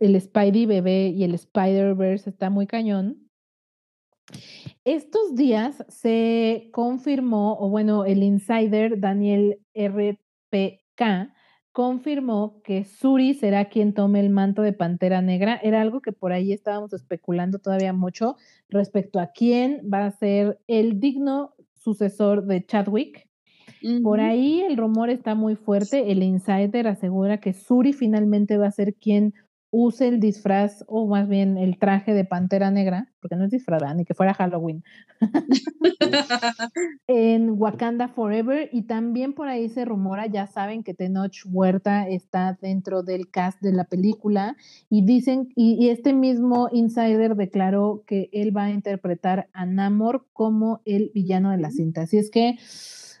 [0.00, 3.31] el Spidey bebé y el Spider-Verse está muy cañón.
[4.84, 11.32] Estos días se confirmó, o bueno, el insider Daniel RPK
[11.70, 15.58] confirmó que Suri será quien tome el manto de Pantera Negra.
[15.62, 18.36] Era algo que por ahí estábamos especulando todavía mucho
[18.68, 23.28] respecto a quién va a ser el digno sucesor de Chadwick.
[24.02, 26.12] Por ahí el rumor está muy fuerte.
[26.12, 29.34] El insider asegura que Suri finalmente va a ser quien
[29.72, 33.96] use el disfraz o más bien el traje de pantera negra, porque no es disfraz,
[33.96, 34.84] ni que fuera Halloween,
[37.06, 38.68] en Wakanda Forever.
[38.70, 43.62] Y también por ahí se rumora, ya saben que Tenoch Huerta está dentro del cast
[43.62, 44.56] de la película
[44.90, 50.82] y dicen, y, este mismo insider declaró que él va a interpretar a Namor como
[50.84, 52.02] el villano de la cinta.
[52.02, 52.58] Así es que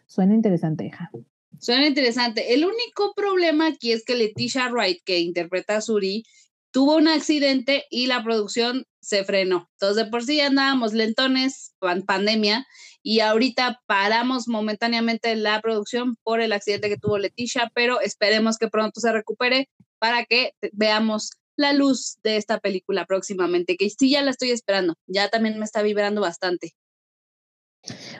[0.06, 1.10] suena interesante, hija.
[1.58, 2.52] Suena interesante.
[2.52, 6.24] El único problema aquí es que Leticia Wright, que interpreta a Suri,
[6.72, 9.68] tuvo un accidente y la producción se frenó.
[9.74, 11.74] Entonces, de por sí andábamos lentones,
[12.06, 12.66] pandemia,
[13.02, 18.68] y ahorita paramos momentáneamente la producción por el accidente que tuvo Leticia, pero esperemos que
[18.68, 19.68] pronto se recupere
[19.98, 24.94] para que veamos la luz de esta película próximamente, que sí ya la estoy esperando,
[25.06, 26.72] ya también me está vibrando bastante.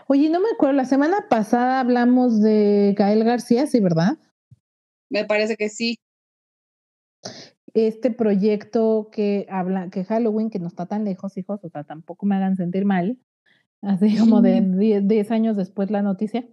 [0.08, 4.18] Oye, no me acuerdo, la semana pasada hablamos de Gael García, ¿sí, verdad?
[5.08, 5.98] Me parece que sí.
[7.74, 12.26] Este proyecto que habla, que Halloween, que no está tan lejos, hijos, o sea, tampoco
[12.26, 13.18] me hagan sentir mal,
[13.80, 16.46] así como de 10 años después la noticia,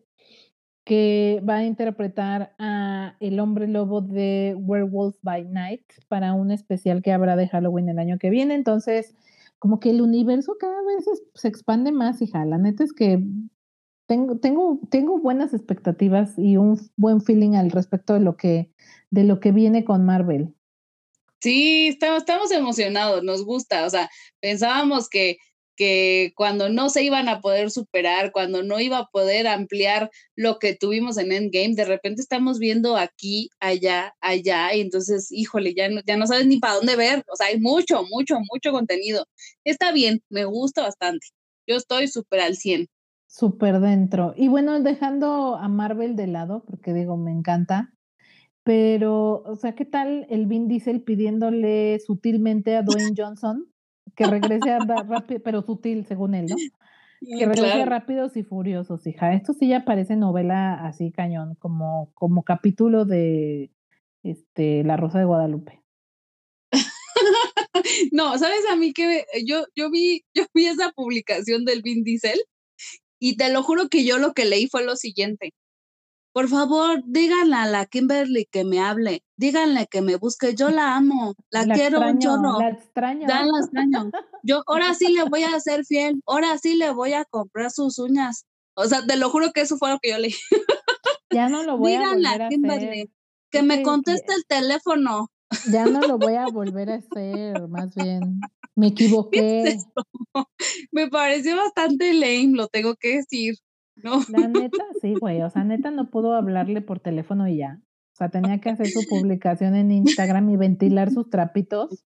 [0.85, 7.01] que va a interpretar a el hombre lobo de Werewolf by Night para un especial
[7.01, 8.55] que habrá de Halloween el año que viene.
[8.55, 9.13] Entonces,
[9.59, 11.05] como que el universo cada vez
[11.35, 12.43] se expande más, hija.
[12.45, 13.23] La neta es que
[14.07, 18.71] tengo, tengo, tengo buenas expectativas y un buen feeling al respecto de lo que,
[19.11, 20.55] de lo que viene con Marvel.
[21.41, 23.85] Sí, estamos, estamos emocionados, nos gusta.
[23.85, 24.09] O sea,
[24.41, 25.37] pensábamos que,
[25.77, 30.59] que cuando no se iban a poder superar, cuando no iba a poder ampliar lo
[30.59, 35.89] que tuvimos en Endgame, de repente estamos viendo aquí, allá, allá, y entonces, híjole, ya
[35.89, 37.23] no, ya no sabes ni para dónde ver.
[37.31, 39.25] O sea, hay mucho, mucho, mucho contenido.
[39.63, 41.27] Está bien, me gusta bastante.
[41.65, 42.87] Yo estoy súper al 100.
[43.27, 44.33] Súper dentro.
[44.35, 47.93] Y bueno, dejando a Marvel de lado, porque digo, me encanta,
[48.69, 53.67] pero, o sea, ¿qué tal el Vin Diesel pidiéndole sutilmente a Dwayne Johnson
[54.15, 56.55] que regrese rápido, pero sutil, según él, ¿no?
[57.19, 59.33] Que regrese rápidos y furiosos, hija.
[59.33, 63.71] Esto sí ya parece novela así cañón, como, como capítulo de
[64.21, 65.81] este La Rosa de Guadalupe.
[68.11, 72.39] no, sabes a mí que yo, yo vi, yo vi esa publicación del Vin Diesel
[73.17, 75.53] y te lo juro que yo lo que leí fue lo siguiente.
[76.31, 80.95] Por favor, díganle a la Kimberly que me hable, díganle que me busque, yo la
[80.95, 82.59] amo, la, quiero yo no.
[82.59, 83.27] La extraño.
[83.27, 84.11] Ya la extraño.
[84.43, 87.97] Yo ahora sí le voy a ser fiel, ahora sí le voy a comprar sus
[87.97, 88.45] uñas.
[88.75, 90.35] O sea, te lo juro que eso fue lo que yo leí.
[91.31, 93.09] Ya no lo voy a volver a hacer.
[93.51, 95.29] Que me conteste el teléfono.
[95.71, 98.39] Ya no lo voy a volver a hacer, más bien.
[98.75, 99.77] Me equivoqué.
[100.91, 103.55] Me pareció bastante lame, lo tengo que decir.
[104.03, 104.19] ¿No?
[104.29, 105.41] La neta, sí, güey.
[105.41, 107.81] O sea, neta no pudo hablarle por teléfono y ya.
[108.13, 112.05] O sea, tenía que hacer su publicación en Instagram y ventilar sus trapitos.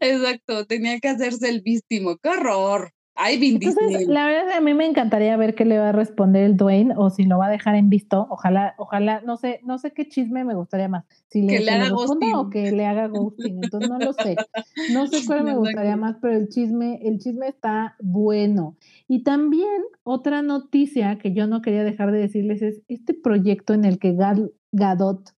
[0.00, 2.16] Exacto, tenía que hacerse el víctimo.
[2.22, 2.92] ¡Qué horror!
[3.16, 3.60] Ay, Vin
[4.08, 6.56] La verdad es que a mí me encantaría ver qué le va a responder el
[6.56, 8.26] Dwayne o si lo va a dejar en visto.
[8.28, 11.04] Ojalá, ojalá, no sé, no sé qué chisme me gustaría más.
[11.28, 12.34] Si le, que le haga ghosting.
[12.34, 13.62] o que le haga ghosting.
[13.62, 14.36] Entonces no lo sé.
[14.92, 18.76] No sé cuál me gustaría más, pero el chisme, el chisme está bueno.
[19.06, 23.84] Y también otra noticia que yo no quería dejar de decirles es este proyecto en
[23.84, 25.30] el que Gal Gadot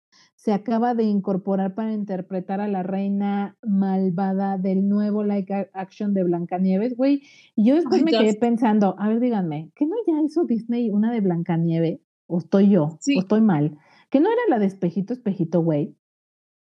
[0.45, 6.23] se acaba de incorporar para interpretar a la reina malvada del nuevo like action de
[6.23, 7.23] Blancanieves, güey.
[7.57, 11.11] Y yo después me quedé pensando, a ver, díganme, ¿qué no ya hizo Disney una
[11.11, 12.01] de Blancanieves?
[12.27, 12.83] ¿O estoy yo?
[12.83, 13.79] ¿O estoy mal?
[14.11, 15.97] ¿Que no era la de Espejito, Espejito, güey?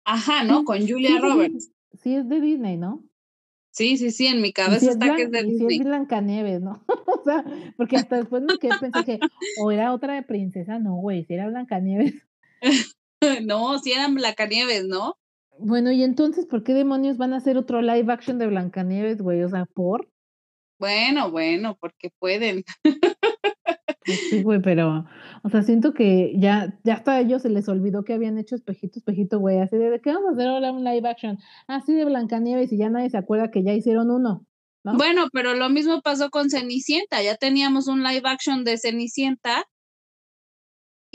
[0.06, 0.64] Ajá, ¿no?
[0.64, 1.74] Con Julia Roberts.
[2.02, 3.04] sí, es de Disney, ¿no?
[3.72, 5.68] Sí, sí, sí, en mi cabeza está que es de Disney.
[5.68, 6.86] Sí, es Blancanieves, ¿no?
[6.88, 7.44] o sea,
[7.76, 9.20] porque hasta después me quedé pensé que
[9.62, 12.14] o era otra de princesa, no, güey, si era Blancanieves.
[13.46, 15.16] no, si eran Blancanieves, ¿no?
[15.60, 19.44] Bueno, y entonces, ¿por qué demonios van a hacer otro live action de Blancanieves, güey?
[19.44, 20.10] O sea, ¿por?
[20.80, 22.64] Bueno, bueno, porque pueden.
[24.06, 25.06] Pues sí, güey, pero,
[25.44, 28.56] o sea, siento que ya, ya hasta a ellos se les olvidó que habían hecho
[28.56, 31.38] espejito, espejito, güey, así de, ¿de qué vamos a hacer ahora un live action?
[31.68, 34.46] Así de Blancanieves y ya nadie se acuerda que ya hicieron uno.
[34.84, 34.98] ¿no?
[34.98, 39.64] Bueno, pero lo mismo pasó con Cenicienta, ya teníamos un live action de Cenicienta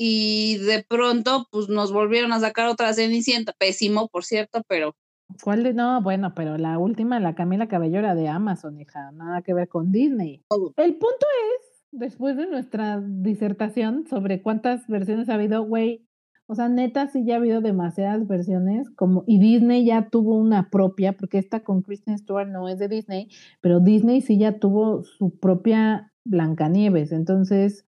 [0.01, 4.95] y de pronto pues nos volvieron a sacar otra Cenicienta, pésimo, por cierto, pero
[5.43, 5.75] ¿Cuál de?
[5.75, 9.69] No, bueno, pero la última, la Camila Cabello era de Amazon, hija, nada que ver
[9.69, 10.43] con Disney.
[10.77, 11.27] El punto
[11.59, 16.07] es, después de nuestra disertación sobre cuántas versiones ha habido, güey,
[16.47, 20.71] o sea, neta sí ya ha habido demasiadas versiones, como, y Disney ya tuvo una
[20.71, 23.29] propia, porque esta con Kristen Stewart no es de Disney,
[23.61, 27.88] pero Disney sí ya tuvo su propia Blancanieves, entonces,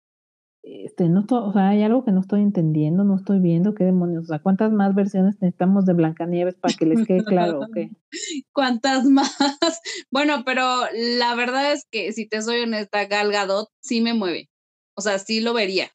[0.66, 3.84] este, no estoy, o sea, hay algo que no estoy entendiendo, no estoy viendo, qué
[3.84, 7.68] demonios, o sea, ¿cuántas más versiones necesitamos de Blancanieves para que les quede claro, o
[7.72, 7.92] qué?
[8.54, 9.38] ¿Cuántas más?
[10.10, 10.64] Bueno, pero
[10.94, 14.50] la verdad es que si te soy honesta, Gal Gadot sí me mueve.
[14.96, 15.90] O sea, sí lo vería.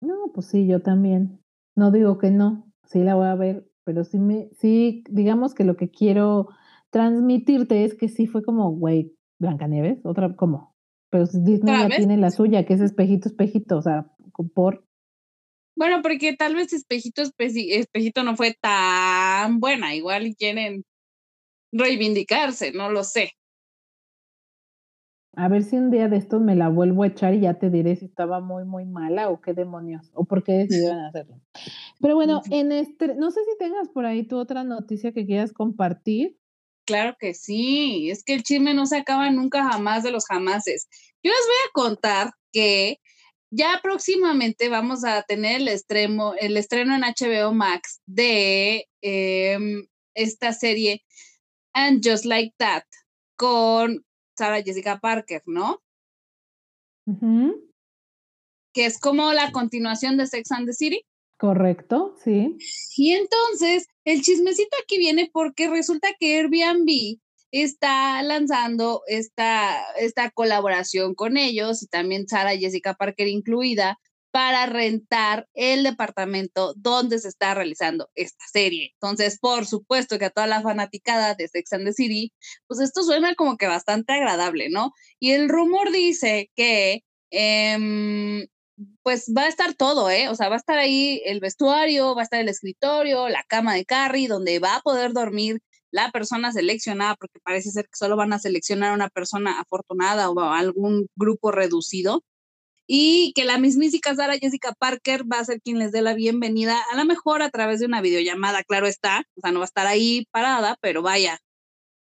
[0.00, 1.40] No, pues sí, yo también.
[1.76, 5.64] No digo que no, sí la voy a ver, pero sí me, sí, digamos que
[5.64, 6.48] lo que quiero
[6.90, 10.73] transmitirte es que sí fue como, güey, Blancanieves, otra, ¿cómo?
[11.14, 11.98] Pero Disney ¿Otra ya vez?
[11.98, 14.10] tiene la suya, que es espejito, espejito, o sea,
[14.52, 14.84] por,
[15.76, 19.94] Bueno, porque tal vez Espejito, Espejito no fue tan buena.
[19.94, 20.84] Igual quieren
[21.70, 23.30] reivindicarse, no lo sé.
[25.36, 27.70] a ver si un día de estos me la vuelvo a echar y ya te
[27.70, 31.40] diré si estaba muy, muy mala o qué demonios, o por qué decidieron hacerlo.
[32.00, 35.52] Pero bueno, en este, no sé si tengas por ahí tu otra noticia que quieras
[35.52, 36.36] compartir.
[36.86, 40.88] Claro que sí, es que el chisme no se acaba nunca jamás de los jamases.
[41.22, 43.00] Yo les voy a contar que
[43.50, 50.52] ya próximamente vamos a tener el estreno, el estreno en HBO Max de em, esta
[50.52, 51.04] serie
[51.72, 52.84] And Just Like That
[53.36, 54.04] con
[54.36, 55.82] Sarah Jessica Parker, ¿no?
[58.72, 61.04] Que es como la continuación de Sex and the City.
[61.36, 62.56] Correcto, sí.
[62.96, 67.18] Y entonces, el chismecito aquí viene porque resulta que Airbnb
[67.50, 73.98] está lanzando esta, esta colaboración con ellos y también Sara Jessica Parker incluida
[74.34, 78.90] para rentar el departamento donde se está realizando esta serie.
[78.94, 82.32] Entonces, por supuesto que a toda la fanaticada de Sex and the City,
[82.66, 84.90] pues esto suena como que bastante agradable, ¿no?
[85.20, 88.48] Y el rumor dice que em,
[89.02, 90.28] pues va a estar todo, ¿eh?
[90.28, 93.74] O sea, va a estar ahí el vestuario, va a estar el escritorio, la cama
[93.74, 95.60] de Carrie, donde va a poder dormir
[95.90, 100.28] la persona seleccionada, porque parece ser que solo van a seleccionar a una persona afortunada
[100.28, 102.24] o a algún grupo reducido.
[102.86, 106.76] Y que la mismísima Sara Jessica Parker va a ser quien les dé la bienvenida,
[106.92, 109.72] a lo mejor a través de una videollamada, claro está, o sea, no va a
[109.72, 111.38] estar ahí parada, pero vaya,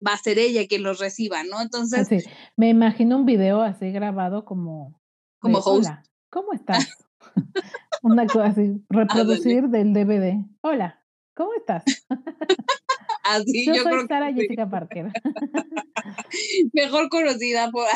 [0.07, 1.63] va a ser ella quien los reciba, ¿no?
[1.63, 5.01] Entonces, Así, me imagino un video así grabado como,
[5.41, 5.89] Como host.
[5.89, 6.03] Hola,
[6.37, 6.87] ¿cómo estás?
[8.03, 10.45] Una cosa así, reproducir del DVD.
[10.61, 11.03] Hola,
[11.35, 11.83] ¿cómo estás?
[13.25, 14.43] así Yo, yo, soy creo Sara que.
[14.43, 15.13] Jessica Parker.
[16.75, 17.87] mejor conocida por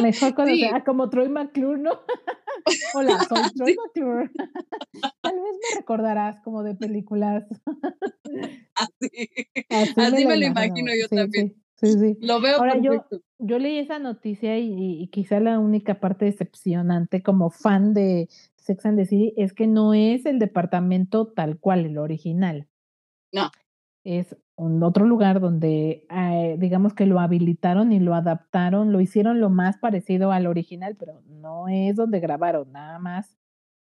[0.00, 0.72] Mejor conocida Sí.
[0.76, 1.90] ah, como Troy McClure, ¿no?
[2.94, 4.30] Hola, soy Troy McClure.
[5.20, 7.44] Tal vez me recordarás como de películas.
[8.76, 9.28] así.
[9.68, 11.62] Así, Así me lo imagino, imagino yo sí, también.
[11.76, 12.16] Sí, sí.
[12.22, 13.08] Lo veo Ahora perfecto.
[13.10, 13.20] yo
[13.58, 18.28] leí esa noticia y quizá la única parte decepcionante como fan de
[18.60, 22.68] Sex and the City es que no es el departamento tal cual, el original.
[23.32, 23.50] No.
[24.04, 29.40] Es un otro lugar donde eh, digamos que lo habilitaron y lo adaptaron, lo hicieron
[29.40, 33.36] lo más parecido al original, pero no es donde grabaron, nada más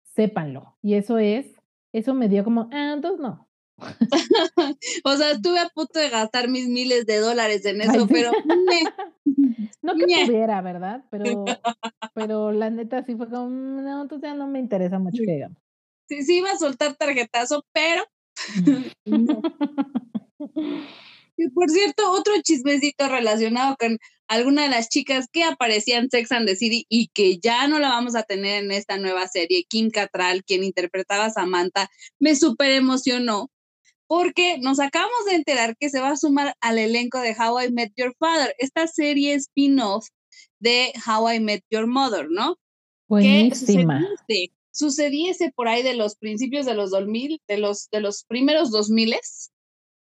[0.03, 0.77] sépanlo.
[0.81, 1.55] Y eso es,
[1.91, 3.48] eso me dio como, ah, entonces no.
[5.03, 8.32] O sea, estuve a punto de gastar mis miles de dólares en eso, pero
[9.82, 10.25] No que Ñe.
[10.25, 11.03] pudiera, ¿verdad?
[11.09, 11.45] Pero,
[12.13, 15.34] pero la neta sí fue como, "Mm, no, entonces ya no me interesa mucho que
[15.34, 15.57] digamos.
[16.07, 18.03] sí, sí iba a soltar tarjetazo, pero
[19.05, 19.41] no.
[21.41, 26.30] Y por cierto, otro chismecito relacionado con alguna de las chicas que aparecían en Sex
[26.34, 29.63] and the City y que ya no la vamos a tener en esta nueva serie,
[29.69, 31.88] Kim Cattrall, quien interpretaba a Samantha,
[32.19, 33.49] me súper emocionó
[34.10, 37.72] porque nos acabamos de enterar que se va a sumar al elenco de How I
[37.72, 40.07] Met Your Father, esta serie spin-off
[40.60, 42.55] de How I Met Your Mother, ¿no?
[42.55, 42.60] que
[43.07, 43.99] Buenísima.
[43.99, 48.72] sucediese, sucediese por ahí de los principios de los 2000, de los, de los primeros
[48.72, 49.16] 2000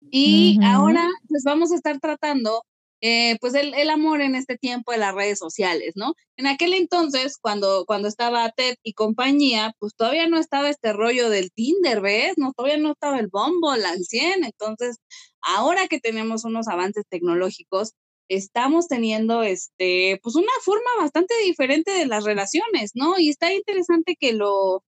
[0.10, 0.66] y Ujú.
[0.66, 2.64] ahora pues vamos a estar tratando
[3.02, 6.16] eh, pues el, el, amor en este tiempo de las redes sociales, ¿no?
[6.38, 11.30] En aquel entonces, cuando, cuando estaba Ted y compañía, pues todavía no estaba este rollo
[11.30, 12.38] del Tinder, ¿ves?
[12.38, 14.98] No, todavía no estaba el Bumble al 100, entonces
[15.42, 17.94] ahora que tenemos unos avances tecnológicos,
[18.30, 23.20] estamos teniendo este, pues una forma bastante diferente de las relaciones, ¿no?
[23.20, 24.84] Y está interesante que lo,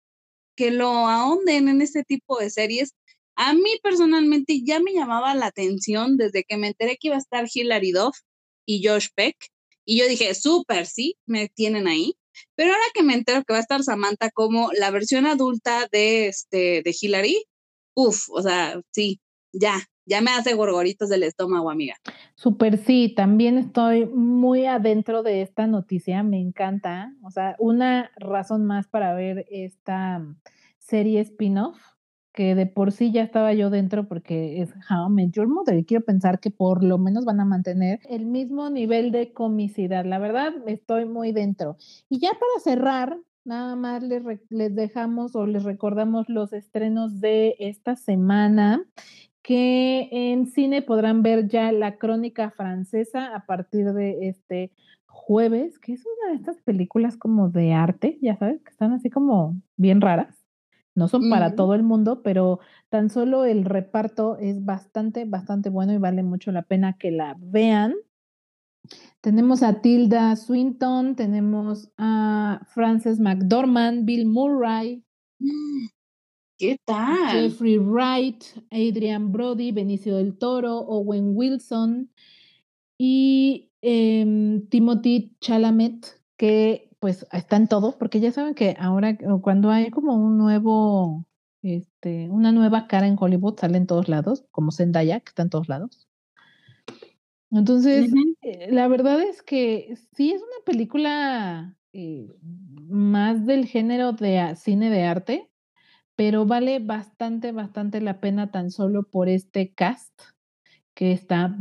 [0.56, 2.94] que lo ahonden en este tipo de series
[3.44, 7.20] a mí personalmente ya me llamaba la atención desde que me enteré que iba a
[7.20, 8.16] estar Hilary Duff
[8.68, 9.36] y Josh Peck.
[9.84, 12.14] Y yo dije, súper, sí, me tienen ahí.
[12.56, 16.28] Pero ahora que me entero que va a estar Samantha como la versión adulta de,
[16.28, 17.44] este, de Hilary,
[17.96, 19.20] uff, o sea, sí,
[19.52, 19.74] ya,
[20.06, 21.96] ya me hace gorgoritos del estómago, amiga.
[22.36, 27.16] Súper sí, también estoy muy adentro de esta noticia, me encanta.
[27.24, 30.24] O sea, una razón más para ver esta
[30.78, 31.80] serie spin-off
[32.34, 35.78] que de por sí ya estaba yo dentro porque es How I Met Your Mother
[35.78, 40.06] y quiero pensar que por lo menos van a mantener el mismo nivel de comicidad.
[40.06, 41.78] La verdad, estoy muy dentro.
[42.10, 47.56] Y ya para cerrar, nada más les, les dejamos o les recordamos los estrenos de
[47.60, 48.86] esta semana
[49.42, 54.72] que en cine podrán ver ya la crónica francesa a partir de este
[55.08, 59.10] jueves, que es una de estas películas como de arte, ya sabes, que están así
[59.10, 60.41] como bien raras.
[61.02, 65.94] No son para todo el mundo, pero tan solo el reparto es bastante, bastante bueno
[65.94, 67.96] y vale mucho la pena que la vean.
[69.20, 75.04] Tenemos a Tilda Swinton, tenemos a Frances McDormand, Bill Murray.
[76.60, 77.32] ¿Qué tal?
[77.32, 82.12] Jeffrey Wright, Adrian Brody, Benicio del Toro, Owen Wilson
[83.00, 89.72] y em, Timothy Chalamet, que pues está en todo, porque ya saben que ahora cuando
[89.72, 91.26] hay como un nuevo,
[91.64, 95.50] este, una nueva cara en Hollywood, sale en todos lados, como Zendaya, que está en
[95.50, 96.08] todos lados.
[97.50, 102.28] Entonces, eh, la verdad es que sí es una película eh,
[102.88, 105.50] más del género de cine de arte,
[106.16, 110.22] pero vale bastante, bastante la pena tan solo por este cast
[111.02, 111.58] que está,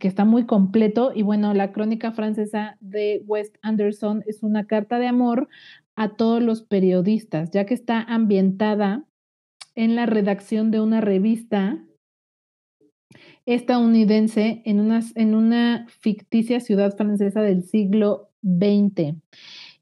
[0.00, 1.12] que está muy completo.
[1.14, 5.48] Y bueno, la crónica francesa de West Anderson es una carta de amor
[5.94, 9.04] a todos los periodistas, ya que está ambientada
[9.76, 11.78] en la redacción de una revista
[13.46, 19.14] estadounidense en una, en una ficticia ciudad francesa del siglo XX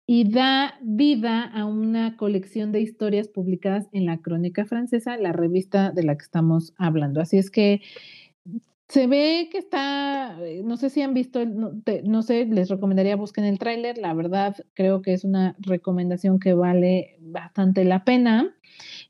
[0.04, 5.92] y da vida a una colección de historias publicadas en la Crónica Francesa, la revista
[5.92, 7.22] de la que estamos hablando.
[7.22, 7.80] Así es que
[8.89, 13.45] se ve que está, eh, no sé si han visto, no, sé, les recomendaría busquen
[13.45, 18.55] el tráiler, la verdad creo que es una recomendación que vale bastante la pena.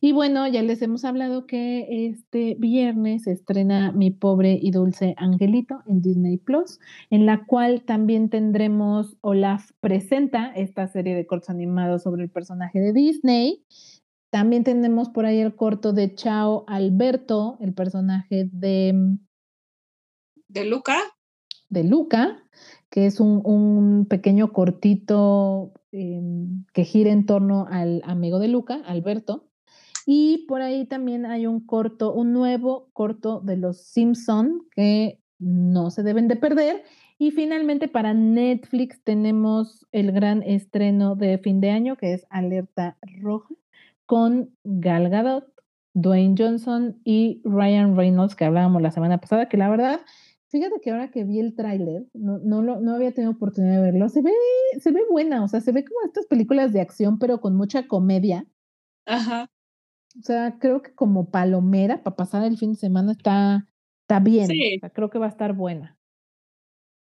[0.00, 5.82] Y bueno, ya les hemos hablado que este viernes estrena Mi pobre y dulce angelito
[5.86, 12.02] en Disney Plus, en la cual también tendremos Olaf presenta esta serie de cortos animados
[12.02, 13.64] sobre el personaje de Disney.
[14.30, 19.18] También tenemos por ahí el corto de Chao Alberto, el personaje de
[20.48, 20.98] ¿De Luca?
[21.68, 22.42] De Luca,
[22.90, 29.44] que es un, pequeño cortito em, que gira en torno al amigo de Luca, Alberto.
[30.06, 35.90] Y por ahí también hay un corto, un nuevo corto de los Simpson que no
[35.90, 36.82] se deben de perder.
[37.18, 42.96] Y finalmente para Netflix tenemos el gran estreno de fin de año que es Alerta
[43.20, 43.54] Roja
[44.06, 45.44] con Gal Gadot,
[45.92, 50.00] Dwayne Johnson y Ryan Reynolds que hablábamos la semana pasada, que la verdad
[50.50, 54.08] Fíjate que ahora que vi el tráiler, no, no, no había tenido oportunidad de verlo,
[54.08, 54.32] se ve,
[54.80, 57.86] se ve buena, o sea, se ve como estas películas de acción, pero con mucha
[57.86, 58.46] comedia.
[59.04, 59.50] Ajá.
[60.18, 63.68] O sea, creo que como palomera para pasar el fin de semana está,
[64.02, 64.46] está bien.
[64.46, 64.80] Sí.
[64.94, 65.98] creo que va a estar buena.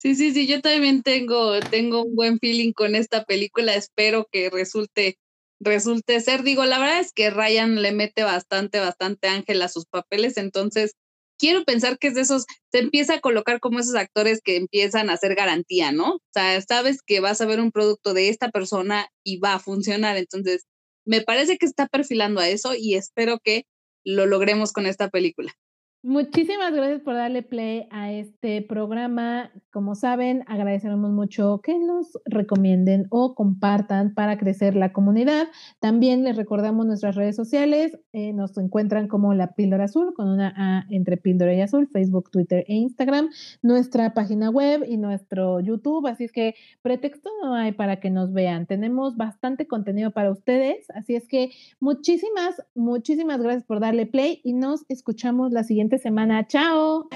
[0.00, 4.50] Sí, sí, sí, yo también tengo, tengo un buen feeling con esta película, espero que
[4.50, 5.18] resulte,
[5.60, 6.42] resulte ser.
[6.42, 10.94] Digo, la verdad es que Ryan le mete bastante, bastante ángel a sus papeles, entonces
[11.38, 15.10] quiero pensar que es de esos, se empieza a colocar como esos actores que empiezan
[15.10, 16.14] a hacer garantía, ¿no?
[16.16, 19.58] O sea, sabes que vas a ver un producto de esta persona y va a
[19.60, 20.16] funcionar.
[20.16, 20.64] Entonces,
[21.06, 23.64] me parece que está perfilando a eso y espero que
[24.04, 25.54] lo logremos con esta película.
[26.06, 29.50] Muchísimas gracias por darle play a este programa.
[29.70, 35.48] Como saben, agradecemos mucho que nos recomienden o compartan para crecer la comunidad.
[35.80, 37.98] También les recordamos nuestras redes sociales.
[38.12, 42.30] Eh, nos encuentran como la píldora azul con una A entre píldora y azul, Facebook,
[42.30, 43.30] Twitter e Instagram,
[43.62, 46.06] nuestra página web y nuestro YouTube.
[46.06, 48.66] Así es que pretexto no hay para que nos vean.
[48.66, 50.84] Tenemos bastante contenido para ustedes.
[50.90, 55.64] Así es que muchísimas, muchísimas gracias por darle play y nos escuchamos la
[55.98, 56.44] semana.
[56.44, 57.08] Chao.